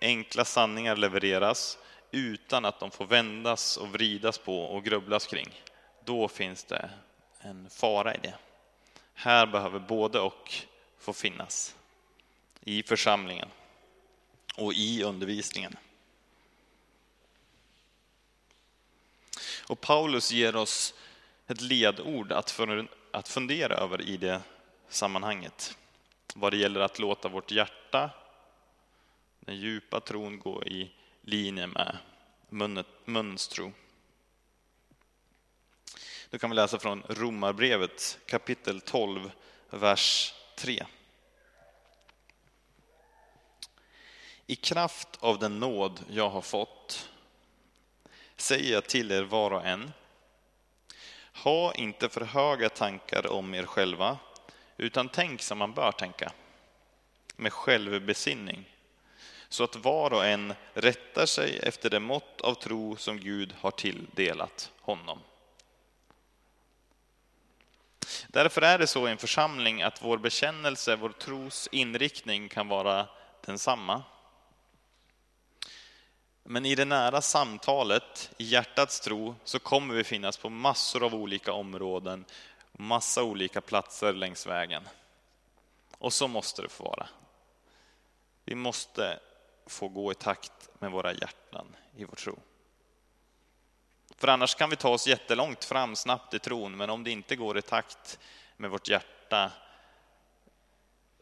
enkla 0.00 0.44
sanningar 0.44 0.96
levereras 0.96 1.78
utan 2.10 2.64
att 2.64 2.80
de 2.80 2.90
får 2.90 3.06
vändas 3.06 3.76
och 3.76 3.88
vridas 3.88 4.38
på 4.38 4.64
och 4.64 4.84
grubblas 4.84 5.26
kring, 5.26 5.62
då 6.06 6.28
finns 6.28 6.64
det 6.64 6.90
en 7.40 7.70
fara 7.70 8.14
i 8.14 8.18
det. 8.22 8.34
Här 9.14 9.46
behöver 9.46 9.78
både 9.78 10.20
och 10.20 10.54
få 10.98 11.12
finnas 11.12 11.76
i 12.60 12.82
församlingen 12.82 13.48
och 14.56 14.72
i 14.72 15.02
undervisningen. 15.02 15.76
Och 19.68 19.80
Paulus 19.80 20.32
ger 20.32 20.56
oss 20.56 20.94
ett 21.46 21.60
ledord 21.60 22.32
att 23.12 23.28
fundera 23.28 23.74
över 23.74 24.02
i 24.02 24.16
det 24.16 24.40
sammanhanget. 24.88 25.76
Vad 26.34 26.52
det 26.52 26.56
gäller 26.56 26.80
att 26.80 26.98
låta 26.98 27.28
vårt 27.28 27.50
hjärta, 27.50 28.10
den 29.40 29.56
djupa 29.56 30.00
tron, 30.00 30.38
gå 30.38 30.64
i 30.64 30.90
linje 31.20 31.66
med 31.66 31.96
munnens 33.04 33.48
tro. 33.48 33.72
Då 36.30 36.38
kan 36.38 36.50
vi 36.50 36.56
läsa 36.56 36.78
från 36.78 37.02
Romarbrevet 37.08 38.18
kapitel 38.26 38.80
12, 38.80 39.30
vers 39.70 40.34
3. 40.56 40.86
I 44.46 44.56
kraft 44.56 45.08
av 45.20 45.38
den 45.38 45.60
nåd 45.60 46.04
jag 46.10 46.30
har 46.30 46.40
fått 46.40 47.10
säger 48.36 48.72
jag 48.72 48.84
till 48.84 49.12
er 49.12 49.22
var 49.22 49.50
och 49.50 49.66
en. 49.66 49.92
Ha 51.32 51.74
inte 51.74 52.08
för 52.08 52.20
höga 52.20 52.68
tankar 52.68 53.26
om 53.26 53.54
er 53.54 53.64
själva, 53.64 54.18
utan 54.76 55.08
tänk 55.08 55.42
som 55.42 55.58
man 55.58 55.72
bör 55.72 55.92
tänka, 55.92 56.32
med 57.36 57.52
självbesinning, 57.52 58.64
så 59.48 59.64
att 59.64 59.76
var 59.76 60.12
och 60.12 60.26
en 60.26 60.54
rättar 60.74 61.26
sig 61.26 61.58
efter 61.62 61.90
det 61.90 62.00
mått 62.00 62.40
av 62.40 62.54
tro 62.54 62.96
som 62.96 63.20
Gud 63.20 63.54
har 63.60 63.70
tilldelat 63.70 64.72
honom. 64.80 65.18
Därför 68.28 68.62
är 68.62 68.78
det 68.78 68.86
så 68.86 69.08
i 69.08 69.10
en 69.10 69.18
församling 69.18 69.82
att 69.82 70.02
vår 70.02 70.18
bekännelse, 70.18 70.96
vår 70.96 71.10
tros 71.10 71.68
inriktning 71.72 72.48
kan 72.48 72.68
vara 72.68 73.08
densamma. 73.46 74.02
Men 76.42 76.66
i 76.66 76.74
det 76.74 76.84
nära 76.84 77.20
samtalet, 77.20 78.30
i 78.38 78.44
hjärtats 78.44 79.00
tro, 79.00 79.34
så 79.44 79.58
kommer 79.58 79.94
vi 79.94 80.04
finnas 80.04 80.36
på 80.36 80.48
massor 80.48 81.04
av 81.04 81.14
olika 81.14 81.52
områden, 81.52 82.24
massa 82.72 83.22
olika 83.22 83.60
platser 83.60 84.12
längs 84.12 84.46
vägen. 84.46 84.88
Och 85.98 86.12
så 86.12 86.28
måste 86.28 86.62
det 86.62 86.68
få 86.68 86.84
vara. 86.84 87.08
Vi 88.44 88.54
måste 88.54 89.20
få 89.66 89.88
gå 89.88 90.12
i 90.12 90.14
takt 90.14 90.68
med 90.78 90.90
våra 90.90 91.12
hjärtan 91.12 91.76
i 91.96 92.04
vår 92.04 92.16
tro. 92.16 92.38
För 94.16 94.28
annars 94.28 94.54
kan 94.54 94.70
vi 94.70 94.76
ta 94.76 94.88
oss 94.88 95.06
jättelångt 95.06 95.64
fram 95.64 95.96
snabbt 95.96 96.34
i 96.34 96.38
tron, 96.38 96.76
men 96.76 96.90
om 96.90 97.04
det 97.04 97.10
inte 97.10 97.36
går 97.36 97.58
i 97.58 97.62
takt 97.62 98.18
med 98.56 98.70
vårt 98.70 98.88
hjärta 98.88 99.52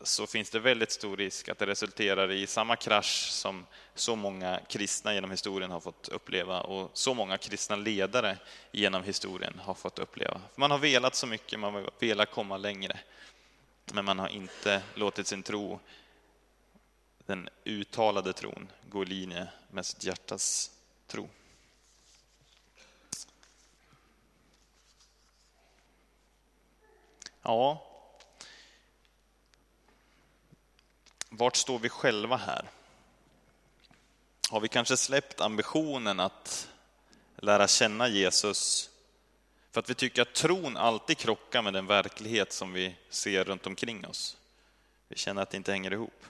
så 0.03 0.27
finns 0.27 0.51
det 0.51 0.59
väldigt 0.59 0.93
stor 0.93 1.17
risk 1.17 1.49
att 1.49 1.59
det 1.59 1.67
resulterar 1.67 2.33
i 2.33 2.47
samma 2.47 2.77
krasch 2.77 3.29
som 3.31 3.67
så 3.95 4.17
många 4.17 4.61
kristna 4.69 5.15
genom 5.15 5.31
historien 5.31 5.71
har 5.71 5.81
fått 5.81 6.09
uppleva 6.09 6.61
och 6.61 6.91
så 6.93 7.15
många 7.15 7.39
kristna 7.39 7.77
ledare 7.77 8.39
genom 8.73 9.05
historien 9.05 9.59
har 9.59 9.75
fått 9.75 9.99
uppleva. 9.99 10.41
Man 10.57 10.71
har 10.71 10.79
velat 10.79 11.15
så 11.15 11.27
mycket, 11.27 11.61
man 11.61 11.75
har 11.75 11.91
velat 11.99 12.31
komma 12.31 12.57
längre, 12.57 12.99
men 13.93 14.05
man 14.05 14.19
har 14.19 14.29
inte 14.29 14.83
låtit 14.95 15.27
sin 15.27 15.43
tro, 15.43 15.81
den 17.27 17.49
uttalade 17.65 18.33
tron, 18.33 18.69
gå 18.89 19.03
i 19.03 19.07
linje 19.07 19.49
med 19.71 19.87
sitt 19.87 20.05
hjärtas 20.05 20.71
tro. 21.07 21.29
Ja, 27.47 27.83
vart 31.29 31.57
står 31.57 31.79
vi 31.79 31.89
själva 31.89 32.37
här? 32.37 32.71
Har 34.51 34.61
vi 34.61 34.69
kanske 34.69 34.97
släppt 34.97 35.41
ambitionen 35.41 36.21
att 36.21 36.69
lära 37.37 37.69
känna 37.69 38.09
Jesus 38.09 38.91
för 39.71 39.81
att 39.81 39.91
vi 39.91 39.95
tycker 39.95 40.23
att 40.23 40.35
tron 40.35 40.77
alltid 40.77 41.19
krockar 41.19 41.63
med 41.63 41.73
den 41.73 41.87
verklighet 41.87 42.53
som 42.53 42.73
vi 42.73 42.97
ser 43.09 43.45
runt 43.45 43.67
omkring 43.67 44.07
oss? 44.07 44.37
Vi 45.09 45.17
känner 45.17 45.43
att 45.43 45.51
det 45.51 45.57
inte 45.57 45.73
hänger 45.73 45.93
ihop. 45.93 46.27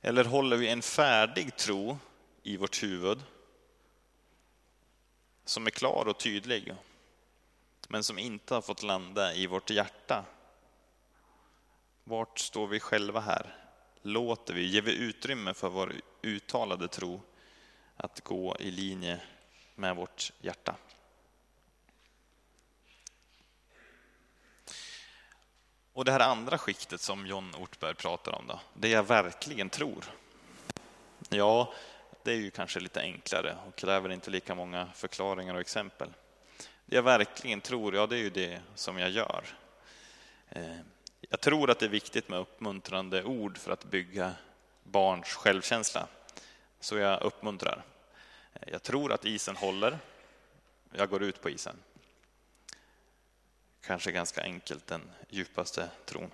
Eller 0.00 0.24
håller 0.24 0.56
vi 0.56 0.68
en 0.68 0.82
färdig 0.82 1.56
tro 1.56 1.98
i 2.42 2.56
vårt 2.56 2.82
huvud 2.82 3.22
som 5.44 5.66
är 5.66 5.70
klar 5.70 6.08
och 6.08 6.18
tydlig, 6.18 6.74
men 7.88 8.04
som 8.04 8.18
inte 8.18 8.54
har 8.54 8.62
fått 8.62 8.82
landa 8.82 9.34
i 9.34 9.46
vårt 9.46 9.70
hjärta? 9.70 10.24
Vart 12.04 12.38
står 12.38 12.66
vi 12.66 12.80
själva 12.80 13.20
här? 13.20 13.56
Låter 14.02 14.54
vi, 14.54 14.66
ger 14.66 14.82
vi 14.82 14.96
utrymme 14.96 15.54
för 15.54 15.68
vår 15.68 15.92
uttalade 16.22 16.88
tro 16.88 17.20
att 17.96 18.20
gå 18.20 18.56
i 18.60 18.70
linje 18.70 19.20
med 19.74 19.96
vårt 19.96 20.32
hjärta? 20.40 20.76
Och 25.92 26.04
det 26.04 26.12
här 26.12 26.20
andra 26.20 26.58
skiktet 26.58 27.00
som 27.00 27.26
John 27.26 27.54
Ortberg 27.54 27.94
pratar 27.94 28.32
om 28.32 28.46
då, 28.46 28.60
det 28.74 28.88
jag 28.88 29.02
verkligen 29.02 29.70
tror. 29.70 30.04
Ja, 31.28 31.72
det 32.22 32.32
är 32.32 32.36
ju 32.36 32.50
kanske 32.50 32.80
lite 32.80 33.00
enklare 33.00 33.56
och 33.66 33.76
kräver 33.76 34.12
inte 34.12 34.30
lika 34.30 34.54
många 34.54 34.90
förklaringar 34.94 35.54
och 35.54 35.60
exempel. 35.60 36.10
Jag 36.94 37.02
verkligen 37.02 37.60
tror, 37.60 37.94
ja 37.94 38.06
det 38.06 38.16
är 38.16 38.20
ju 38.20 38.30
det 38.30 38.60
som 38.74 38.98
jag 38.98 39.10
gör. 39.10 39.44
Eh, 40.48 40.76
jag 41.20 41.40
tror 41.40 41.70
att 41.70 41.78
det 41.78 41.86
är 41.86 41.90
viktigt 41.90 42.28
med 42.28 42.38
uppmuntrande 42.38 43.24
ord 43.24 43.58
för 43.58 43.72
att 43.72 43.84
bygga 43.84 44.32
barns 44.82 45.26
självkänsla. 45.26 46.06
Så 46.80 46.96
jag 46.96 47.22
uppmuntrar. 47.22 47.84
Eh, 48.52 48.68
jag 48.72 48.82
tror 48.82 49.12
att 49.12 49.24
isen 49.24 49.56
håller. 49.56 49.98
Jag 50.92 51.10
går 51.10 51.22
ut 51.22 51.42
på 51.42 51.50
isen 51.50 51.76
kanske 53.80 54.12
ganska 54.12 54.42
enkelt 54.42 54.86
den 54.86 55.10
djupaste 55.28 55.90
tron. 56.04 56.30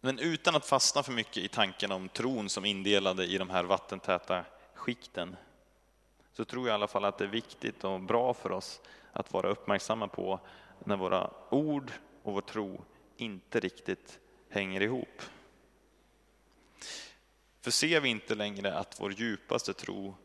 Men 0.00 0.18
utan 0.18 0.56
att 0.56 0.66
fastna 0.66 1.02
för 1.02 1.12
mycket 1.12 1.36
i 1.36 1.48
tanken 1.48 1.92
om 1.92 2.08
tron 2.08 2.48
som 2.48 2.64
indelade 2.64 3.24
i 3.26 3.38
de 3.38 3.50
här 3.50 3.64
vattentäta 3.64 4.44
skikten 4.74 5.36
så 6.32 6.44
tror 6.44 6.68
jag 6.68 6.72
i 6.72 6.74
alla 6.74 6.88
fall 6.88 7.04
att 7.04 7.18
det 7.18 7.24
är 7.24 7.28
viktigt 7.28 7.84
och 7.84 8.00
bra 8.00 8.34
för 8.34 8.52
oss 8.52 8.80
att 9.12 9.32
vara 9.32 9.48
uppmärksamma 9.48 10.08
på 10.08 10.40
när 10.78 10.96
våra 10.96 11.30
ord 11.50 11.92
och 12.22 12.32
vår 12.32 12.40
tro 12.40 12.84
inte 13.16 13.60
riktigt 13.60 14.18
hänger 14.48 14.80
ihop. 14.80 15.22
För 17.60 17.70
ser 17.70 18.00
vi 18.00 18.08
inte 18.08 18.34
längre 18.34 18.74
att 18.74 19.00
vår 19.00 19.12
djupaste 19.12 19.74
tro 19.74 20.16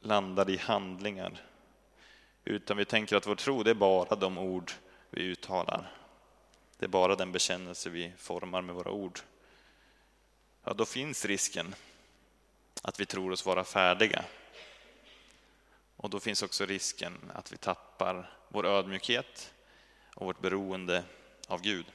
landar 0.00 0.50
i 0.50 0.56
handlingar 0.56 1.42
utan 2.44 2.76
vi 2.76 2.84
tänker 2.84 3.16
att 3.16 3.26
vår 3.26 3.34
tro, 3.34 3.62
det 3.62 3.70
är 3.70 3.74
bara 3.74 4.16
de 4.16 4.38
ord 4.38 4.72
vi 5.10 5.22
uttalar. 5.22 5.92
Det 6.78 6.86
är 6.86 6.88
bara 6.88 7.16
den 7.16 7.32
bekännelse 7.32 7.90
vi 7.90 8.12
formar 8.16 8.62
med 8.62 8.74
våra 8.74 8.90
ord. 8.90 9.20
Ja, 10.64 10.72
då 10.72 10.84
finns 10.84 11.24
risken 11.24 11.74
att 12.82 13.00
vi 13.00 13.06
tror 13.06 13.32
oss 13.32 13.46
vara 13.46 13.64
färdiga. 13.64 14.24
Och 16.02 16.10
då 16.10 16.20
finns 16.20 16.42
också 16.42 16.66
risken 16.66 17.30
att 17.34 17.52
vi 17.52 17.56
tappar 17.56 18.38
vår 18.48 18.66
ödmjukhet 18.66 19.54
och 20.14 20.26
vårt 20.26 20.40
beroende 20.40 21.04
av 21.48 21.60
Gud. 21.62 21.86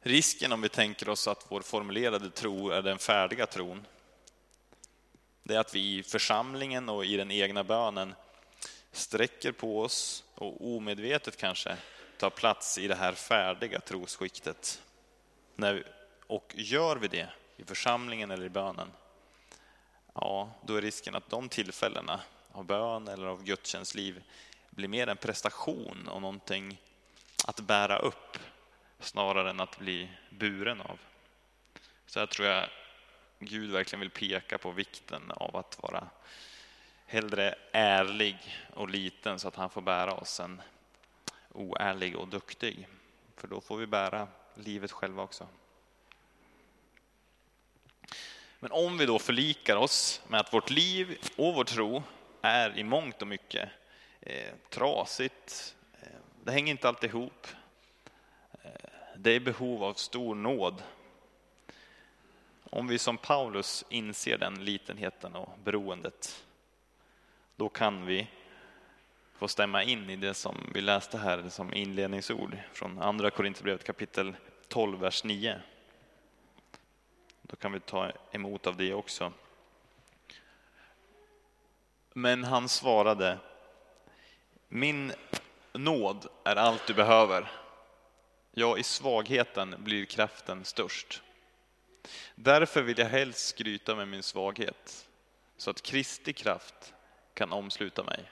Risken 0.00 0.52
om 0.52 0.60
vi 0.62 0.68
tänker 0.68 1.08
oss 1.08 1.28
att 1.28 1.46
vår 1.48 1.60
formulerade 1.60 2.30
tro 2.30 2.70
är 2.70 2.82
den 2.82 2.98
färdiga 2.98 3.46
tron, 3.46 3.86
det 5.42 5.54
är 5.54 5.58
att 5.58 5.74
vi 5.74 5.98
i 5.98 6.02
församlingen 6.02 6.88
och 6.88 7.04
i 7.04 7.16
den 7.16 7.30
egna 7.30 7.64
bönen 7.64 8.14
sträcker 8.92 9.52
på 9.52 9.80
oss 9.80 10.24
och 10.34 10.66
omedvetet 10.76 11.36
kanske 11.36 11.76
tar 12.18 12.30
plats 12.30 12.78
i 12.78 12.88
det 12.88 12.94
här 12.94 13.12
färdiga 13.12 13.80
trosskiktet. 13.80 14.82
Och 16.26 16.52
gör 16.56 16.96
vi 16.96 17.08
det 17.08 17.28
i 17.56 17.64
församlingen 17.64 18.30
eller 18.30 18.46
i 18.46 18.50
bönen, 18.50 18.88
ja, 20.14 20.50
då 20.62 20.76
är 20.76 20.82
risken 20.82 21.14
att 21.14 21.30
de 21.30 21.48
tillfällena 21.48 22.20
av 22.52 22.64
bön 22.64 23.08
eller 23.08 23.26
av 23.26 23.44
gudstjänstliv 23.44 24.22
blir 24.70 24.88
mer 24.88 25.06
en 25.06 25.16
prestation 25.16 26.08
och 26.08 26.22
någonting 26.22 26.78
att 27.46 27.60
bära 27.60 27.98
upp 27.98 28.38
snarare 29.00 29.50
än 29.50 29.60
att 29.60 29.78
bli 29.78 30.10
buren 30.30 30.80
av. 30.80 30.98
Så 32.06 32.20
här 32.20 32.26
tror 32.26 32.48
jag 32.48 32.68
Gud 33.38 33.70
verkligen 33.70 34.00
vill 34.00 34.10
peka 34.10 34.58
på 34.58 34.70
vikten 34.70 35.30
av 35.30 35.56
att 35.56 35.82
vara 35.82 36.08
hellre 37.06 37.54
ärlig 37.72 38.38
och 38.74 38.88
liten 38.88 39.38
så 39.38 39.48
att 39.48 39.56
han 39.56 39.70
får 39.70 39.80
bära 39.80 40.14
oss 40.14 40.40
än 40.40 40.62
oärlig 41.52 42.16
och 42.16 42.28
duktig. 42.28 42.88
För 43.36 43.48
då 43.48 43.60
får 43.60 43.76
vi 43.76 43.86
bära 43.86 44.28
livet 44.54 44.92
själva 44.92 45.22
också. 45.22 45.46
Men 48.62 48.72
om 48.72 48.98
vi 48.98 49.06
då 49.06 49.18
förlikar 49.18 49.76
oss 49.76 50.22
med 50.28 50.40
att 50.40 50.52
vårt 50.52 50.70
liv 50.70 51.18
och 51.36 51.54
vår 51.54 51.64
tro 51.64 52.02
är 52.42 52.78
i 52.78 52.84
mångt 52.84 53.22
och 53.22 53.28
mycket 53.28 53.68
eh, 54.20 54.52
trasigt, 54.70 55.76
eh, 56.02 56.08
det 56.44 56.52
hänger 56.52 56.70
inte 56.70 56.88
alltid 56.88 57.10
ihop, 57.10 57.46
eh, 58.62 58.70
det 59.16 59.30
är 59.30 59.40
behov 59.40 59.84
av 59.84 59.94
stor 59.94 60.34
nåd 60.34 60.82
om 62.70 62.88
vi 62.88 62.98
som 62.98 63.18
Paulus 63.18 63.84
inser 63.88 64.38
den 64.38 64.64
litenheten 64.64 65.34
och 65.34 65.58
beroendet, 65.64 66.44
då 67.56 67.68
kan 67.68 68.06
vi 68.06 68.28
få 69.34 69.48
stämma 69.48 69.82
in 69.82 70.10
i 70.10 70.16
det 70.16 70.34
som 70.34 70.56
vi 70.74 70.80
läste 70.80 71.18
här 71.18 71.48
som 71.48 71.74
inledningsord 71.74 72.56
från 72.72 72.98
Andra 72.98 73.30
Korinthierbrevet 73.30 73.84
kapitel 73.84 74.36
12, 74.68 75.00
vers 75.00 75.24
9. 75.24 75.60
Då 77.42 77.56
kan 77.56 77.72
vi 77.72 77.80
ta 77.80 78.12
emot 78.30 78.66
av 78.66 78.76
det 78.76 78.94
också. 78.94 79.32
Men 82.12 82.44
han 82.44 82.68
svarade, 82.68 83.38
min 84.68 85.12
nåd 85.72 86.26
är 86.44 86.56
allt 86.56 86.86
du 86.86 86.94
behöver. 86.94 87.50
Ja, 88.52 88.78
i 88.78 88.82
svagheten 88.82 89.74
blir 89.78 90.04
kraften 90.04 90.64
störst. 90.64 91.22
Därför 92.34 92.82
vill 92.82 92.98
jag 92.98 93.06
helst 93.06 93.48
skryta 93.48 93.94
med 93.94 94.08
min 94.08 94.22
svaghet, 94.22 95.08
så 95.56 95.70
att 95.70 95.82
Kristi 95.82 96.32
kraft 96.32 96.94
kan 97.34 97.52
omsluta 97.52 98.04
mig. 98.04 98.30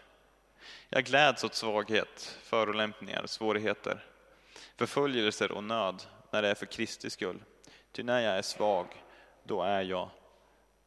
Jag 0.89 1.05
gläds 1.05 1.45
åt 1.45 1.55
svaghet, 1.55 2.39
förolämpningar, 2.43 3.27
svårigheter, 3.27 4.05
förföljelser 4.77 5.53
och 5.53 5.65
nöd 5.65 6.03
när 6.31 6.43
det 6.43 6.49
är 6.49 6.55
för 6.55 6.67
Kristi 6.67 7.11
skull. 7.11 7.43
Ty 7.93 8.03
när 8.03 8.21
jag 8.21 8.39
är 8.39 8.43
svag, 8.43 9.05
då 9.43 9.63
är 9.63 9.83
jag 9.83 10.11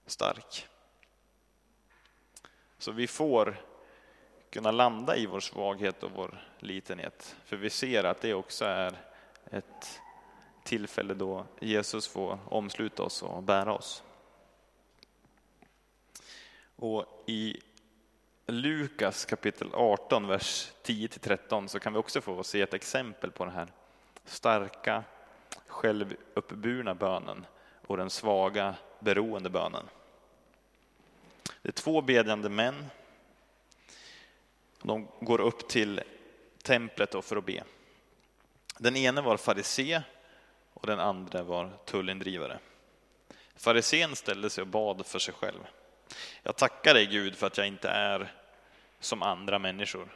stark. 0.05 0.67
Så 2.77 2.91
vi 2.91 3.07
får 3.07 3.61
kunna 4.49 4.71
landa 4.71 5.15
i 5.15 5.25
vår 5.25 5.39
svaghet 5.39 6.03
och 6.03 6.11
vår 6.11 6.47
litenhet, 6.59 7.35
för 7.45 7.55
vi 7.55 7.69
ser 7.69 8.03
att 8.03 8.21
det 8.21 8.33
också 8.33 8.65
är 8.65 8.97
ett 9.51 10.01
tillfälle 10.63 11.13
då 11.13 11.45
Jesus 11.59 12.07
får 12.07 12.39
omsluta 12.49 13.03
oss 13.03 13.23
och 13.23 13.43
bära 13.43 13.73
oss. 13.73 14.03
Och 16.75 17.23
i 17.27 17.61
Lukas 18.45 19.25
kapitel 19.25 19.69
18, 19.73 20.27
vers 20.27 20.71
10-13 20.83 21.67
så 21.67 21.79
kan 21.79 21.93
vi 21.93 21.99
också 21.99 22.21
få 22.21 22.43
se 22.43 22.61
ett 22.61 22.73
exempel 22.73 23.31
på 23.31 23.45
den 23.45 23.53
här 23.53 23.67
starka, 24.25 25.03
självuppburna 25.73 26.95
bönen 26.95 27.45
och 27.87 27.97
den 27.97 28.09
svaga, 28.09 28.75
beroende 28.99 29.49
bönen. 29.49 29.85
Det 31.61 31.69
är 31.69 31.73
två 31.73 32.01
bedjande 32.01 32.49
män. 32.49 32.85
De 34.81 35.07
går 35.19 35.41
upp 35.41 35.67
till 35.67 36.01
templet 36.63 37.25
för 37.25 37.35
att 37.35 37.45
be. 37.45 37.63
Den 38.77 38.95
ene 38.95 39.21
var 39.21 39.37
farisé 39.37 40.01
och 40.73 40.87
den 40.87 40.99
andra 40.99 41.43
var 41.43 41.71
tullindrivare. 41.85 42.59
Farisén 43.55 44.15
ställde 44.15 44.49
sig 44.49 44.61
och 44.61 44.67
bad 44.67 45.05
för 45.05 45.19
sig 45.19 45.33
själv. 45.33 45.67
Jag 46.43 46.55
tackar 46.55 46.93
dig 46.93 47.05
Gud 47.05 47.35
för 47.35 47.47
att 47.47 47.57
jag 47.57 47.67
inte 47.67 47.89
är 47.89 48.33
som 48.99 49.23
andra 49.23 49.59
människor, 49.59 50.15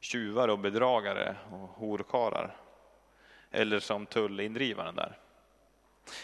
tjuvar 0.00 0.48
och 0.48 0.58
bedragare 0.58 1.36
och 1.50 1.58
horkarar, 1.58 2.56
eller 3.56 3.80
som 3.80 4.06
tullindrivaren 4.06 4.94
där. 4.94 5.18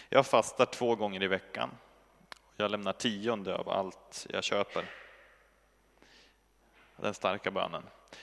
Jag 0.08 0.26
fastar 0.26 0.66
två 0.66 0.94
gånger 0.96 1.22
i 1.22 1.26
veckan. 1.26 1.70
Jag 2.56 2.70
lämnar 2.70 2.92
tionde 2.92 3.56
av 3.56 3.68
allt 3.68 4.26
jag 4.30 4.44
köper. 4.44 4.90
den 6.96 7.14
starka 7.14 7.50
bönen. 7.50 7.82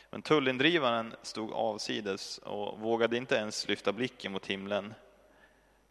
Men 0.09 0.21
tullindrivaren 0.21 1.15
stod 1.21 1.53
avsides 1.53 2.37
och 2.37 2.79
vågade 2.79 3.17
inte 3.17 3.35
ens 3.35 3.67
lyfta 3.67 3.93
blicken 3.93 4.31
mot 4.31 4.45
himlen 4.45 4.93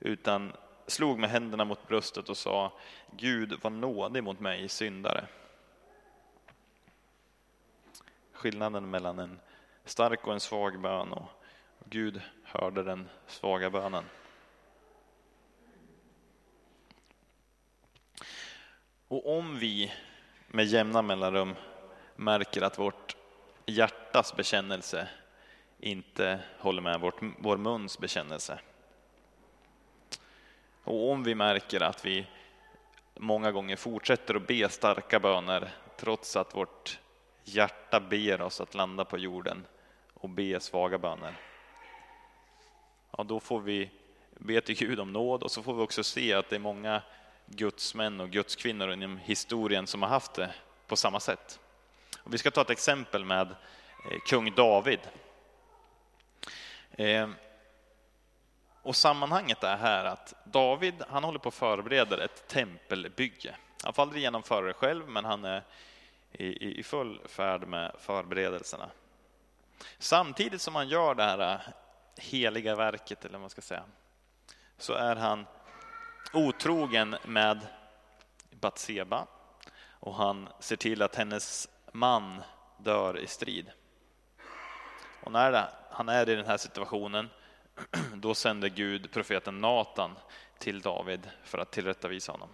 utan 0.00 0.52
slog 0.87 1.18
med 1.18 1.31
händerna 1.31 1.64
mot 1.64 1.88
bröstet 1.88 2.28
och 2.28 2.37
sa 2.37 2.72
Gud 3.11 3.61
var 3.62 3.70
nådig 3.70 4.22
mot 4.22 4.40
mig, 4.40 4.68
syndare. 4.68 5.26
Skillnaden 8.33 8.90
mellan 8.90 9.18
en 9.18 9.40
stark 9.85 10.26
och 10.26 10.33
en 10.33 10.40
svag 10.40 10.81
bön 10.81 11.12
och 11.12 11.38
Gud 11.90 12.20
hörde 12.42 12.83
den 12.83 13.09
svaga 13.27 13.70
bönen. 13.70 14.05
Och 19.09 19.38
om 19.38 19.59
vi 19.59 19.92
med 20.48 20.66
jämna 20.66 21.03
mellanrum 21.03 21.55
märker 22.16 22.62
att 22.62 22.79
vårt 22.79 23.16
hjärtas 23.66 24.37
bekännelse 24.37 25.09
inte 25.79 26.40
håller 26.59 26.83
med 26.83 27.01
vårt, 27.01 27.20
vår 27.38 27.57
muns 27.57 27.98
bekännelse. 27.98 28.59
Och 30.85 31.11
om 31.11 31.22
vi 31.22 31.35
märker 31.35 31.81
att 31.83 32.05
vi 32.05 32.27
många 33.14 33.53
gånger 33.53 33.77
fortsätter 33.77 34.35
att 34.35 34.46
be 34.46 34.68
starka 34.68 35.20
böner 35.20 35.70
trots 35.96 36.37
att 36.37 36.55
vårt 36.55 37.01
hjärta 37.44 38.01
ber 38.01 38.42
oss 38.42 38.61
att 38.61 38.74
landa 38.74 39.05
på 39.05 39.18
jorden 39.18 39.66
och 40.14 40.29
be 40.29 40.61
svaga 40.61 40.98
böner. 40.98 41.35
Ja, 43.16 43.24
då 43.24 43.40
får 43.40 43.60
vi 43.60 43.90
be 44.38 44.60
till 44.60 44.76
Gud 44.76 45.00
om 45.00 45.12
nåd 45.12 45.42
och 45.42 45.50
så 45.50 45.62
får 45.62 45.74
vi 45.74 45.82
också 45.82 46.04
se 46.04 46.34
att 46.34 46.50
det 46.50 46.56
är 46.56 46.60
många 46.60 47.02
gudsmän 47.46 48.20
och 48.20 48.30
gudskvinnor 48.30 48.92
inom 48.92 49.18
historien 49.18 49.86
som 49.86 50.02
har 50.02 50.08
haft 50.08 50.34
det 50.34 50.54
på 50.86 50.96
samma 50.96 51.20
sätt. 51.20 51.60
Och 52.22 52.34
vi 52.34 52.38
ska 52.38 52.50
ta 52.50 52.60
ett 52.60 52.70
exempel 52.70 53.24
med 53.24 53.46
eh, 54.10 54.18
kung 54.26 54.54
David. 54.54 55.00
Ehm, 56.90 57.34
och 58.82 58.96
sammanhanget 58.96 59.64
är 59.64 59.76
här 59.76 60.04
att 60.04 60.34
David, 60.44 60.94
han 61.08 61.24
håller 61.24 61.38
på 61.38 61.48
att 61.48 61.54
förbereda 61.54 62.24
ett 62.24 62.48
tempelbygge. 62.48 63.56
Han 63.84 63.92
får 63.92 64.02
aldrig 64.02 64.22
genomföra 64.22 64.66
det 64.66 64.72
själv, 64.72 65.08
men 65.08 65.24
han 65.24 65.44
är 65.44 65.62
i, 66.32 66.78
i 66.80 66.82
full 66.82 67.20
färd 67.24 67.68
med 67.68 67.92
förberedelserna. 67.98 68.90
Samtidigt 69.98 70.60
som 70.60 70.74
han 70.74 70.88
gör 70.88 71.14
det 71.14 71.22
här 71.22 71.62
heliga 72.18 72.74
verket, 72.74 73.24
eller 73.24 73.33
vad 73.33 73.40
man 73.40 73.50
ska 73.50 73.61
säga, 73.61 73.85
så 74.78 74.92
är 74.92 75.16
han 75.16 75.46
otrogen 76.33 77.16
med 77.24 77.66
Batseba 78.50 79.26
och 80.00 80.14
han 80.14 80.48
ser 80.61 80.76
till 80.76 81.02
att 81.02 81.14
hennes 81.14 81.68
man 81.92 82.42
dör 82.78 83.18
i 83.18 83.26
strid. 83.26 83.70
Och 85.22 85.33
när 85.33 85.68
han 85.90 86.09
är 86.09 86.28
i 86.28 86.35
den 86.35 86.46
här 86.46 86.57
situationen, 86.57 87.31
då 88.14 88.35
sänder 88.35 88.68
Gud 88.68 89.12
profeten 89.12 89.61
Natan 89.61 90.18
till 90.59 90.81
David 90.81 91.31
för 91.44 91.59
att 91.59 91.70
tillrättavisa 91.70 92.33
honom. 92.33 92.48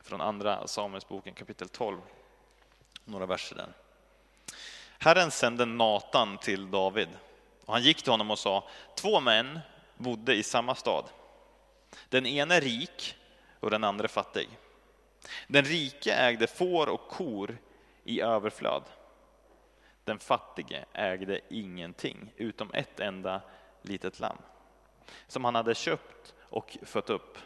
Från 0.00 0.20
andra 0.20 0.66
Samuelsboken 0.66 1.34
kapitel 1.34 1.68
12, 1.68 2.00
några 3.04 3.26
verser 3.26 3.56
där. 3.56 3.72
Herren 4.98 5.30
sände 5.30 5.64
Natan 5.64 6.38
till 6.38 6.70
David 6.70 7.08
och 7.68 7.74
han 7.74 7.82
gick 7.82 8.02
till 8.02 8.12
honom 8.12 8.30
och 8.30 8.38
sa, 8.38 8.68
två 8.94 9.20
män 9.20 9.60
bodde 9.96 10.34
i 10.34 10.42
samma 10.42 10.74
stad. 10.74 11.04
Den 12.08 12.26
ene 12.26 12.60
rik 12.60 13.16
och 13.60 13.70
den 13.70 13.84
andra 13.84 14.08
fattig. 14.08 14.48
Den 15.46 15.64
rike 15.64 16.12
ägde 16.12 16.46
får 16.46 16.88
och 16.88 17.08
kor 17.08 17.58
i 18.04 18.20
överflöd. 18.20 18.82
Den 20.04 20.18
fattige 20.18 20.84
ägde 20.92 21.40
ingenting 21.48 22.32
utom 22.36 22.70
ett 22.72 23.00
enda 23.00 23.40
litet 23.82 24.20
lamm 24.20 24.38
som 25.26 25.44
han 25.44 25.54
hade 25.54 25.74
köpt 25.74 26.34
och 26.40 26.78
fött 26.82 27.10
upp. 27.10 27.38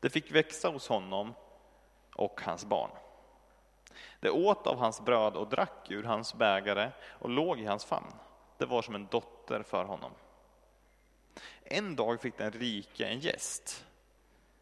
Det 0.00 0.10
fick 0.10 0.30
växa 0.30 0.68
hos 0.68 0.88
honom 0.88 1.34
och 2.14 2.40
hans 2.44 2.64
barn. 2.64 2.90
Det 4.20 4.30
åt 4.30 4.66
av 4.66 4.78
hans 4.78 5.00
bröd 5.00 5.36
och 5.36 5.48
drack 5.48 5.90
ur 5.90 6.04
hans 6.04 6.34
bägare 6.34 6.90
och 7.08 7.28
låg 7.28 7.60
i 7.60 7.64
hans 7.64 7.84
famn. 7.84 8.12
Det 8.58 8.66
var 8.66 8.82
som 8.82 8.94
en 8.94 9.06
dotter 9.06 9.62
för 9.62 9.84
honom. 9.84 10.12
En 11.64 11.96
dag 11.96 12.20
fick 12.20 12.38
den 12.38 12.52
rike 12.52 13.06
en 13.06 13.20
gäst, 13.20 13.84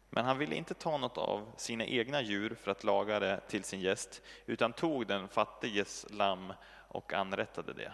men 0.09 0.25
han 0.25 0.37
ville 0.37 0.55
inte 0.55 0.73
ta 0.73 0.97
något 0.97 1.17
av 1.17 1.51
sina 1.57 1.85
egna 1.85 2.21
djur 2.21 2.55
för 2.61 2.71
att 2.71 2.83
laga 2.83 3.19
det 3.19 3.39
till 3.47 3.63
sin 3.63 3.79
gäst, 3.79 4.21
utan 4.45 4.73
tog 4.73 5.07
den 5.07 5.27
fattiges 5.27 6.05
lamm 6.09 6.53
och 6.87 7.13
anrättade 7.13 7.73
det. 7.73 7.93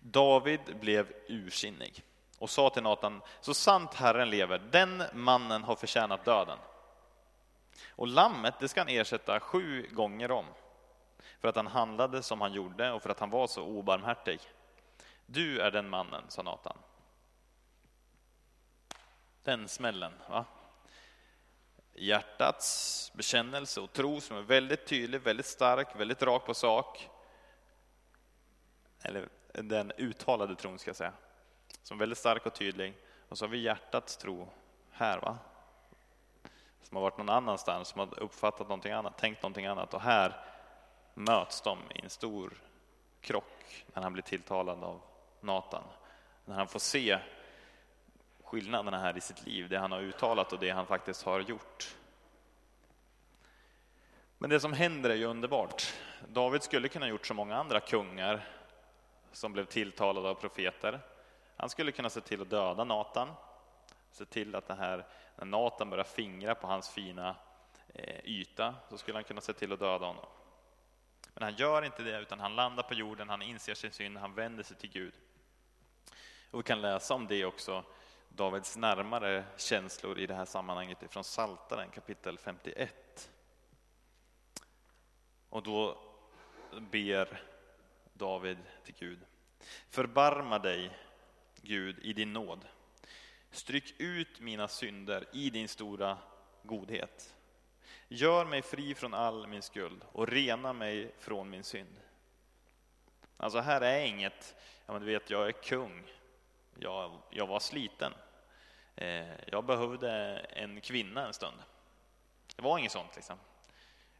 David 0.00 0.60
blev 0.80 1.12
ursinnig 1.28 2.02
och 2.38 2.50
sa 2.50 2.70
till 2.70 2.82
Natan, 2.82 3.20
så 3.40 3.54
sant 3.54 3.94
Herren 3.94 4.30
lever, 4.30 4.58
den 4.58 5.02
mannen 5.12 5.62
har 5.62 5.76
förtjänat 5.76 6.24
döden. 6.24 6.58
Och 7.88 8.06
lammet, 8.06 8.54
det 8.60 8.68
ska 8.68 8.80
han 8.80 8.88
ersätta 8.88 9.40
sju 9.40 9.88
gånger 9.92 10.30
om, 10.30 10.46
för 11.40 11.48
att 11.48 11.56
han 11.56 11.66
handlade 11.66 12.22
som 12.22 12.40
han 12.40 12.52
gjorde 12.52 12.92
och 12.92 13.02
för 13.02 13.10
att 13.10 13.20
han 13.20 13.30
var 13.30 13.46
så 13.46 13.62
obarmhärtig. 13.62 14.40
Du 15.26 15.60
är 15.60 15.70
den 15.70 15.88
mannen, 15.88 16.24
sa 16.28 16.42
Natan. 16.42 16.76
Den 19.42 19.68
smällen. 19.68 20.12
Va? 20.28 20.44
Hjärtats 21.92 23.12
bekännelse 23.14 23.80
och 23.80 23.92
tro 23.92 24.20
som 24.20 24.36
är 24.36 24.42
väldigt 24.42 24.86
tydlig, 24.86 25.20
väldigt 25.20 25.46
stark, 25.46 26.00
väldigt 26.00 26.22
rak 26.22 26.46
på 26.46 26.54
sak. 26.54 27.10
Eller 29.02 29.28
den 29.52 29.92
uttalade 29.96 30.56
tron 30.56 30.78
ska 30.78 30.88
jag 30.88 30.96
säga. 30.96 31.12
Som 31.82 31.96
är 31.96 31.98
väldigt 31.98 32.18
stark 32.18 32.46
och 32.46 32.54
tydlig. 32.54 32.94
Och 33.28 33.38
så 33.38 33.44
har 33.44 33.50
vi 33.50 33.58
hjärtats 33.58 34.16
tro 34.16 34.48
här. 34.90 35.20
va? 35.20 35.38
Som 36.82 36.96
har 36.96 37.02
varit 37.02 37.18
någon 37.18 37.28
annanstans, 37.28 37.88
som 37.88 37.98
har 37.98 38.20
uppfattat 38.20 38.68
någonting 38.68 38.92
annat, 38.92 39.18
tänkt 39.18 39.42
någonting 39.42 39.66
annat. 39.66 39.94
Och 39.94 40.00
här 40.00 40.53
möts 41.14 41.60
de 41.60 41.78
i 41.94 42.00
en 42.02 42.10
stor 42.10 42.52
krock 43.20 43.84
när 43.94 44.02
han 44.02 44.12
blir 44.12 44.22
tilltalad 44.22 44.84
av 44.84 45.00
Natan. 45.40 45.84
När 46.44 46.54
han 46.54 46.68
får 46.68 46.78
se 46.78 47.18
skillnaderna 48.44 48.98
här 48.98 49.16
i 49.16 49.20
sitt 49.20 49.46
liv, 49.46 49.68
det 49.68 49.78
han 49.78 49.92
har 49.92 50.00
uttalat 50.00 50.52
och 50.52 50.58
det 50.58 50.70
han 50.70 50.86
faktiskt 50.86 51.22
har 51.22 51.40
gjort. 51.40 51.96
Men 54.38 54.50
det 54.50 54.60
som 54.60 54.72
händer 54.72 55.10
är 55.10 55.14
ju 55.14 55.24
underbart. 55.24 55.94
David 56.28 56.62
skulle 56.62 56.88
kunna 56.88 57.08
gjort 57.08 57.26
som 57.26 57.36
många 57.36 57.56
andra 57.56 57.80
kungar 57.80 58.46
som 59.32 59.52
blev 59.52 59.64
tilltalade 59.64 60.28
av 60.28 60.34
profeter. 60.34 61.00
Han 61.56 61.68
skulle 61.68 61.92
kunna 61.92 62.10
se 62.10 62.20
till 62.20 62.42
att 62.42 62.50
döda 62.50 62.84
Natan, 62.84 63.28
se 64.10 64.24
till 64.24 64.54
att 64.54 64.68
det 64.68 64.74
här, 64.74 65.06
när 65.36 65.44
Natan 65.44 65.90
börjar 65.90 66.04
fingra 66.04 66.54
på 66.54 66.66
hans 66.66 66.88
fina 66.88 67.36
eh, 67.94 68.20
yta, 68.24 68.74
så 68.90 68.98
skulle 68.98 69.16
han 69.16 69.24
kunna 69.24 69.40
se 69.40 69.52
till 69.52 69.72
att 69.72 69.80
döda 69.80 70.06
honom. 70.06 70.26
Men 71.34 71.42
han 71.42 71.54
gör 71.54 71.84
inte 71.84 72.02
det, 72.02 72.20
utan 72.20 72.40
han 72.40 72.56
landar 72.56 72.82
på 72.82 72.94
jorden, 72.94 73.28
han 73.28 73.42
inser 73.42 73.74
sin 73.74 73.92
synd, 73.92 74.16
han 74.16 74.34
vänder 74.34 74.62
sig 74.62 74.76
till 74.76 74.90
Gud. 74.90 75.14
Och 76.50 76.58
vi 76.58 76.62
kan 76.62 76.80
läsa 76.80 77.14
om 77.14 77.26
det 77.26 77.44
också 77.44 77.84
Davids 78.28 78.76
närmare 78.76 79.44
känslor 79.56 80.18
i 80.18 80.26
det 80.26 80.34
här 80.34 80.44
sammanhanget 80.44 81.02
ifrån 81.02 81.24
Saltaren 81.24 81.90
kapitel 81.90 82.38
51. 82.38 83.30
Och 85.48 85.62
då 85.62 85.98
ber 86.80 87.42
David 88.12 88.58
till 88.84 88.94
Gud. 88.98 89.18
Förbarma 89.90 90.58
dig, 90.58 90.98
Gud, 91.62 91.98
i 91.98 92.12
din 92.12 92.32
nåd. 92.32 92.66
Stryk 93.50 93.94
ut 93.98 94.40
mina 94.40 94.68
synder 94.68 95.24
i 95.32 95.50
din 95.50 95.68
stora 95.68 96.18
godhet. 96.62 97.33
Gör 98.14 98.44
mig 98.44 98.62
fri 98.62 98.94
från 98.94 99.14
all 99.14 99.46
min 99.46 99.62
skuld 99.62 100.04
och 100.12 100.28
rena 100.28 100.72
mig 100.72 101.12
från 101.18 101.50
min 101.50 101.64
synd. 101.64 101.96
Alltså 103.36 103.58
här 103.58 103.80
är 103.80 104.04
inget, 104.04 104.56
ja 104.86 104.92
men 104.92 105.02
du 105.02 105.12
vet 105.12 105.30
jag 105.30 105.46
är 105.46 105.52
kung, 105.52 106.02
jag, 106.78 107.18
jag 107.30 107.46
var 107.46 107.60
sliten. 107.60 108.12
Eh, 108.96 109.26
jag 109.46 109.64
behövde 109.64 110.10
en 110.38 110.80
kvinna 110.80 111.26
en 111.26 111.32
stund. 111.32 111.56
Det 112.56 112.62
var 112.62 112.78
inget 112.78 112.92
sånt 112.92 113.16
liksom. 113.16 113.36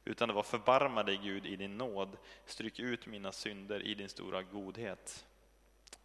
Utan 0.04 0.28
det 0.28 0.34
var 0.34 0.42
förbarma 0.42 1.02
dig 1.02 1.16
Gud 1.16 1.46
i 1.46 1.56
din 1.56 1.78
nåd, 1.78 2.16
stryk 2.46 2.78
ut 2.78 3.06
mina 3.06 3.32
synder 3.32 3.82
i 3.82 3.94
din 3.94 4.08
stora 4.08 4.42
godhet. 4.42 5.26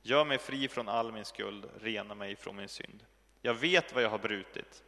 Gör 0.02 0.26
mig 0.26 0.38
fri 0.38 0.68
från 0.68 0.90
all 0.90 1.12
min 1.12 1.26
skuld, 1.26 1.70
rena 1.82 2.16
mig 2.16 2.36
från 2.36 2.56
min 2.56 2.70
synd. 2.70 3.06
Jag 3.42 3.54
vet 3.54 3.94
vad 3.94 4.04
jag 4.04 4.10
har 4.10 4.20
brutit. 4.20 4.84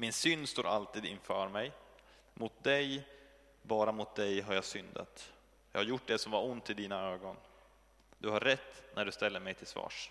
Min 0.00 0.12
synd 0.12 0.48
står 0.48 0.66
alltid 0.66 1.04
inför 1.04 1.48
mig. 1.48 1.72
Mot 2.34 2.64
dig, 2.64 3.08
bara 3.62 3.92
mot 3.92 4.14
dig 4.14 4.40
har 4.40 4.54
jag 4.54 4.64
syndat. 4.64 5.32
Jag 5.72 5.80
har 5.80 5.84
gjort 5.84 6.06
det 6.06 6.18
som 6.18 6.32
var 6.32 6.44
ont 6.44 6.70
i 6.70 6.74
dina 6.74 7.00
ögon. 7.00 7.36
Du 8.18 8.28
har 8.28 8.40
rätt 8.40 8.82
när 8.94 9.04
du 9.04 9.12
ställer 9.12 9.40
mig 9.40 9.54
till 9.54 9.66
svars. 9.66 10.10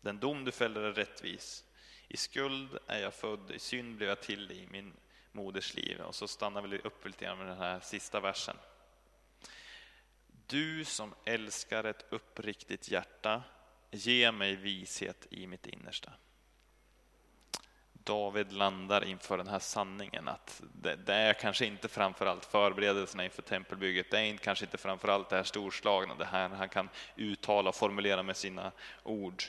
Den 0.00 0.18
dom 0.18 0.44
du 0.44 0.52
fäller 0.52 0.80
är 0.80 0.92
rättvis. 0.92 1.64
I 2.08 2.16
skuld 2.16 2.78
är 2.86 3.00
jag 3.00 3.14
född, 3.14 3.50
i 3.50 3.58
synd 3.58 3.96
blev 3.96 4.08
jag 4.08 4.20
till 4.20 4.52
i 4.52 4.68
min 4.70 4.92
moders 5.32 5.74
liv. 5.74 6.00
Och 6.00 6.14
så 6.14 6.28
stannar 6.28 6.62
vi 6.62 6.78
upp 6.78 7.06
lite 7.06 7.24
grann 7.24 7.38
med 7.38 7.46
den 7.46 7.58
här 7.58 7.80
sista 7.80 8.20
versen. 8.20 8.56
Du 10.46 10.84
som 10.84 11.14
älskar 11.24 11.84
ett 11.84 12.04
uppriktigt 12.10 12.90
hjärta, 12.90 13.42
ge 13.90 14.32
mig 14.32 14.56
vishet 14.56 15.26
i 15.30 15.46
mitt 15.46 15.66
innersta. 15.66 16.12
David 18.06 18.52
landar 18.52 19.04
inför 19.04 19.38
den 19.38 19.46
här 19.46 19.58
sanningen 19.58 20.28
att 20.28 20.62
det, 20.82 20.96
det, 20.96 21.14
är 21.14 21.32
kanske 21.32 21.66
inte 21.66 21.88
framförallt 21.88 22.44
förberedelserna 22.44 23.24
inför 23.24 23.42
tempelbygget, 23.42 24.10
det 24.10 24.20
är 24.20 24.36
kanske 24.36 24.64
inte 24.64 24.78
framförallt 24.78 25.28
det 25.28 25.36
här 25.36 25.42
storslagna, 25.42 26.14
det 26.14 26.24
här 26.24 26.48
han 26.48 26.68
kan 26.68 26.88
uttala 27.16 27.68
och 27.68 27.74
formulera 27.74 28.22
med 28.22 28.36
sina 28.36 28.72
ord. 29.02 29.42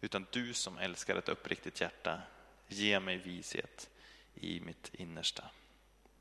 Utan 0.00 0.26
du 0.30 0.54
som 0.54 0.78
älskar 0.78 1.16
ett 1.16 1.28
uppriktigt 1.28 1.80
hjärta, 1.80 2.20
ge 2.68 3.00
mig 3.00 3.16
vishet 3.16 3.88
i 4.34 4.60
mitt 4.60 4.94
innersta. 4.94 5.44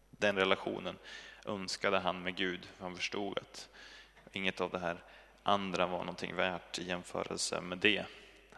Den 0.10 0.36
relationen 0.36 0.98
önskade 1.46 2.00
han 2.00 2.22
med 2.22 2.36
Gud, 2.36 2.68
han 2.80 2.96
förstod 2.96 3.38
att 3.38 3.70
inget 4.32 4.62
av 4.62 4.72
det 4.72 4.80
här 4.80 5.04
andra 5.44 5.86
var 5.88 6.00
någonting 6.00 6.36
värt 6.36 6.80
i 6.80 6.88
jämförelse 6.88 7.62
med 7.62 7.78
det. 7.78 8.06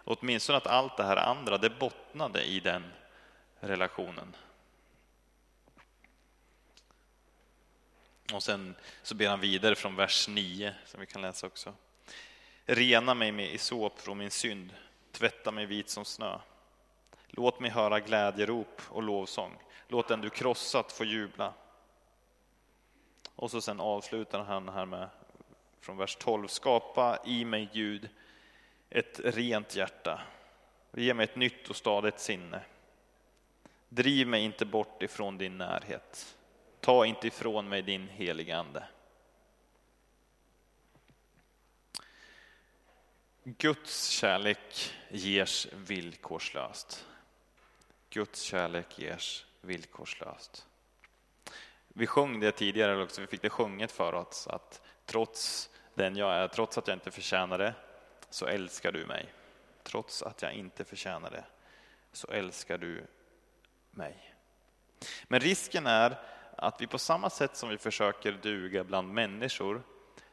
Åtminstone 0.09 0.57
att 0.57 0.67
allt 0.67 0.97
det 0.97 1.03
här 1.03 1.17
andra, 1.17 1.57
det 1.57 1.69
bottnade 1.69 2.43
i 2.43 2.59
den 2.59 2.83
relationen. 3.59 4.35
Och 8.33 8.43
sen 8.43 8.75
så 9.03 9.15
ber 9.15 9.27
han 9.27 9.39
vidare 9.39 9.75
från 9.75 9.95
vers 9.95 10.27
9, 10.27 10.75
som 10.85 10.99
vi 10.99 11.05
kan 11.05 11.21
läsa 11.21 11.47
också. 11.47 11.73
Rena 12.65 13.13
mig 13.13 13.31
med 13.31 13.53
isop 13.53 13.99
från 13.99 14.17
min 14.17 14.31
synd, 14.31 14.73
tvätta 15.11 15.51
mig 15.51 15.65
vit 15.65 15.89
som 15.89 16.05
snö. 16.05 16.39
Låt 17.27 17.59
mig 17.59 17.71
höra 17.71 17.99
glädjerop 17.99 18.81
och 18.89 19.03
lovsång. 19.03 19.57
Låt 19.87 20.07
den 20.07 20.21
du 20.21 20.29
krossat 20.29 20.91
få 20.91 21.05
jubla. 21.05 21.53
Och 23.35 23.51
så 23.51 23.61
sen 23.61 23.79
avslutar 23.79 24.43
han 24.43 24.69
här 24.69 24.85
med 24.85 25.09
från 25.81 25.97
vers 25.97 26.15
12. 26.15 26.47
Skapa 26.47 27.19
i 27.25 27.45
mig 27.45 27.69
Gud 27.73 28.09
ett 28.89 29.19
rent 29.23 29.75
hjärta. 29.75 30.21
Ge 30.93 31.13
mig 31.13 31.23
ett 31.23 31.35
nytt 31.35 31.69
och 31.69 31.75
stadigt 31.75 32.19
sinne. 32.19 32.61
Driv 33.89 34.27
mig 34.27 34.43
inte 34.43 34.65
bort 34.65 35.03
ifrån 35.03 35.37
din 35.37 35.57
närhet. 35.57 36.37
Ta 36.79 37.05
inte 37.05 37.27
ifrån 37.27 37.69
mig 37.69 37.81
din 37.81 38.07
heliga 38.07 38.57
Ande. 38.57 38.83
Guds 43.43 44.09
kärlek 44.09 44.93
ges 45.09 45.67
villkorslöst. 45.73 47.05
Guds 48.09 48.41
kärlek 48.41 48.99
ges 48.99 49.45
villkorslöst. 49.61 50.65
Vi 51.87 52.07
sjöng 52.07 52.39
det 52.39 52.51
tidigare 52.51 53.03
också, 53.03 53.21
vi 53.21 53.27
fick 53.27 53.41
det 53.41 53.49
sjunget 53.49 53.91
för 53.91 54.13
oss 54.13 54.47
att 54.47 54.81
trots 55.05 55.69
den 55.93 56.15
jag 56.15 56.33
är, 56.33 56.47
trots 56.47 56.77
att 56.77 56.87
jag 56.87 56.95
inte 56.95 57.11
förtjänar 57.11 57.57
det, 57.57 57.73
så 58.29 58.45
älskar 58.45 58.91
du 58.91 59.05
mig. 59.05 59.33
Trots 59.83 60.23
att 60.23 60.41
jag 60.41 60.53
inte 60.53 60.85
förtjänar 60.85 61.31
det, 61.31 61.43
så 62.11 62.27
älskar 62.27 62.77
du 62.77 63.07
mig. 63.91 64.35
Men 65.23 65.39
risken 65.39 65.87
är 65.87 66.19
att 66.55 66.81
vi 66.81 66.87
på 66.87 66.99
samma 66.99 67.29
sätt 67.29 67.55
som 67.55 67.69
vi 67.69 67.77
försöker 67.77 68.31
duga 68.31 68.83
bland 68.83 69.13
människor, 69.13 69.83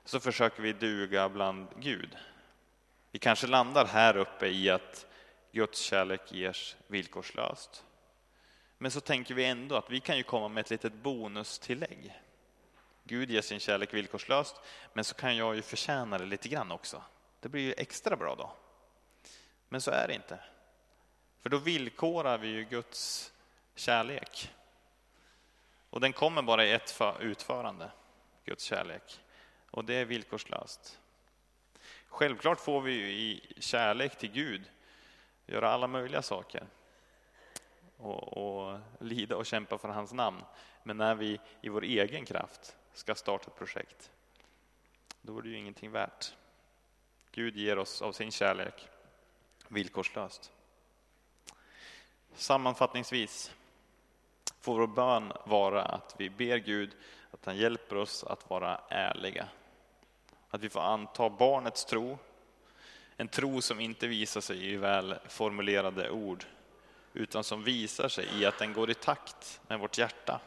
så 0.05 0.21
försöker 0.21 0.63
vi 0.63 0.73
duga 0.73 1.29
bland 1.29 1.67
Gud. 1.77 2.17
Vi 3.11 3.19
kanske 3.19 3.47
landar 3.47 3.87
här 3.87 4.17
uppe 4.17 4.47
i 4.47 4.71
att 4.71 5.07
Guds 5.53 5.81
kärlek 5.81 6.33
ges 6.33 6.77
villkorslöst. 6.87 7.85
Men 8.79 8.91
så 8.91 9.01
tänker 9.01 9.35
vi 9.35 9.45
ändå 9.45 9.77
att 9.77 9.91
vi 9.91 10.01
kan 10.01 10.17
ju 10.17 10.23
komma 10.23 10.49
med 10.49 10.61
ett 10.61 10.71
litet 10.71 10.93
bonustillägg. 10.93 12.21
Gud 13.05 13.31
ger 13.31 13.41
sin 13.41 13.61
kärlek 13.61 13.95
villkorslöst, 13.95 14.57
men 14.93 15.05
så 15.05 15.15
kan 15.15 15.37
jag 15.37 15.57
ju 15.57 15.63
förtjäna 15.63 16.19
det 16.19 16.25
lite 16.25 16.49
grann 16.49 16.73
också. 16.73 17.03
Det 17.45 17.49
blir 17.49 17.63
ju 17.63 17.75
extra 17.77 18.17
bra 18.17 18.35
då. 18.35 18.53
Men 19.69 19.81
så 19.81 19.91
är 19.91 20.09
det 20.09 20.15
inte. 20.15 20.39
För 21.41 21.51
då 21.51 21.59
villkorar 21.59 22.39
vi 22.39 22.49
ju 22.49 22.65
Guds 22.65 23.33
kärlek. 23.75 24.53
Och 25.91 26.01
den 26.01 26.13
kommer 26.13 26.43
bara 26.43 26.65
i 26.65 26.73
ett 26.73 27.01
utförande, 27.21 27.91
Guds 28.45 28.65
kärlek. 28.65 29.21
Och 29.71 29.85
det 29.85 29.95
är 29.95 30.05
villkorslöst. 30.05 31.01
Självklart 32.09 32.61
får 32.61 32.81
vi 32.81 32.93
ju 32.93 33.11
i 33.11 33.55
kärlek 33.59 34.19
till 34.19 34.33
Gud 34.33 34.71
göra 35.47 35.71
alla 35.71 35.87
möjliga 35.87 36.23
saker 36.23 36.67
och, 37.97 38.37
och, 38.37 38.81
lida 39.01 39.37
och 39.37 39.47
kämpa 39.47 39.79
för 39.79 39.89
hans 39.89 40.13
namn. 40.13 40.43
Men 40.83 40.97
när 40.97 41.15
vi 41.15 41.41
i 41.61 41.69
vår 41.69 41.85
egen 41.85 42.25
kraft 42.25 42.77
ska 42.93 43.15
starta 43.15 43.51
ett 43.51 43.57
projekt, 43.57 44.11
då 45.21 45.39
är 45.39 45.43
det 45.43 45.49
ju 45.49 45.59
ingenting 45.59 45.91
värt. 45.91 46.35
Gud 47.35 47.57
ger 47.57 47.79
oss 47.79 48.03
av 48.03 48.13
sin 48.13 48.31
kärlek 48.31 48.89
villkorslöst. 49.69 50.53
Sammanfattningsvis 52.35 53.53
får 54.61 54.79
vår 54.79 54.87
bön 54.87 55.33
vara 55.45 55.83
att 55.83 56.15
vi 56.19 56.31
ber 56.31 56.57
Gud 56.57 56.97
att 57.31 57.45
han 57.45 57.57
hjälper 57.57 57.97
oss 57.97 58.25
att 58.25 58.51
vara 58.51 58.81
ärliga. 58.89 59.49
Att 60.51 60.61
vi 60.61 60.69
får 60.69 60.81
anta 60.81 61.31
barnets 61.31 61.85
tro, 61.85 62.19
en 63.17 63.29
tro 63.29 63.63
som 63.63 63.81
inte 63.81 64.07
visar 64.07 64.41
sig 64.41 64.73
i 64.73 64.77
välformulerade 64.77 66.11
ord, 66.11 66.45
utan 67.13 67.45
som 67.45 67.65
visar 67.65 68.09
sig 68.09 68.27
i 68.41 68.47
att 68.47 68.59
den 68.59 68.73
går 68.73 68.91
i 68.91 68.95
takt 68.95 69.61
med 69.69 69.79
vårt 69.79 69.99
hjärta. 69.99 70.41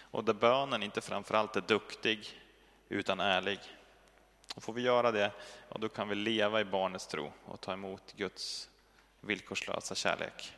Och 0.00 0.24
där 0.24 0.34
bönen 0.34 0.82
inte 0.82 1.00
framförallt 1.00 1.56
är 1.56 1.60
duktig, 1.60 2.40
utan 2.88 3.20
ärlig. 3.20 3.60
Och 4.54 4.62
får 4.62 4.72
vi 4.72 4.82
göra 4.82 5.12
det, 5.12 5.32
ja, 5.68 5.76
då 5.80 5.88
kan 5.88 6.08
vi 6.08 6.14
leva 6.14 6.60
i 6.60 6.64
barnets 6.64 7.06
tro 7.06 7.32
och 7.44 7.60
ta 7.60 7.72
emot 7.72 8.12
Guds 8.16 8.68
villkorslösa 9.20 9.94
kärlek. 9.94 10.52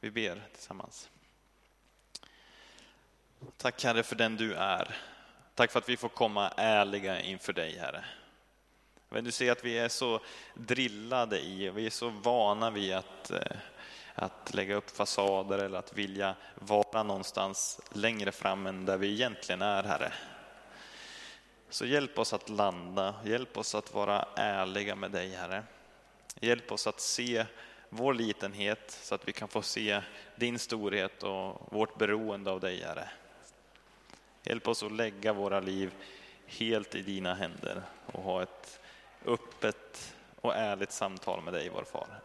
Vi 0.00 0.10
ber 0.10 0.42
tillsammans. 0.52 1.10
Tack 3.56 3.84
Herre 3.84 4.02
för 4.02 4.16
den 4.16 4.36
du 4.36 4.54
är. 4.54 4.96
Tack 5.54 5.72
för 5.72 5.78
att 5.78 5.88
vi 5.88 5.96
får 5.96 6.08
komma 6.08 6.48
ärliga 6.56 7.20
inför 7.20 7.52
dig 7.52 7.78
Herre. 7.78 8.04
Men 9.08 9.24
du 9.24 9.30
ser 9.30 9.52
att 9.52 9.64
vi 9.64 9.78
är 9.78 9.88
så 9.88 10.20
drillade 10.54 11.40
i, 11.40 11.70
vi 11.70 11.86
är 11.86 11.90
så 11.90 12.08
vana 12.08 12.70
vid 12.70 12.94
att, 12.94 13.30
eh, 13.30 13.56
att 14.14 14.54
lägga 14.54 14.74
upp 14.74 14.90
fasader 14.90 15.58
eller 15.58 15.78
att 15.78 15.92
vilja 15.92 16.34
vara 16.54 17.02
någonstans 17.02 17.80
längre 17.92 18.32
fram 18.32 18.66
än 18.66 18.84
där 18.84 18.96
vi 18.96 19.12
egentligen 19.12 19.62
är 19.62 19.82
Herre. 19.82 20.12
Så 21.68 21.86
hjälp 21.86 22.18
oss 22.18 22.32
att 22.32 22.48
landa, 22.48 23.14
hjälp 23.24 23.56
oss 23.56 23.74
att 23.74 23.94
vara 23.94 24.28
ärliga 24.36 24.94
med 24.94 25.10
dig 25.10 25.34
Herre. 25.34 25.64
Hjälp 26.40 26.72
oss 26.72 26.86
att 26.86 27.00
se 27.00 27.46
vår 27.88 28.14
litenhet 28.14 28.90
så 28.90 29.14
att 29.14 29.28
vi 29.28 29.32
kan 29.32 29.48
få 29.48 29.62
se 29.62 30.02
din 30.36 30.58
storhet 30.58 31.22
och 31.22 31.72
vårt 31.72 31.98
beroende 31.98 32.50
av 32.50 32.60
dig 32.60 32.82
Herre. 32.82 33.08
Hjälp 34.42 34.68
oss 34.68 34.82
att 34.82 34.92
lägga 34.92 35.32
våra 35.32 35.60
liv 35.60 35.92
helt 36.46 36.94
i 36.94 37.02
dina 37.02 37.34
händer 37.34 37.82
och 38.06 38.22
ha 38.22 38.42
ett 38.42 38.80
öppet 39.24 40.14
och 40.40 40.54
ärligt 40.54 40.92
samtal 40.92 41.42
med 41.42 41.52
dig, 41.52 41.68
vår 41.68 41.84
far. 41.84 42.20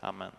Amen. 0.00 0.32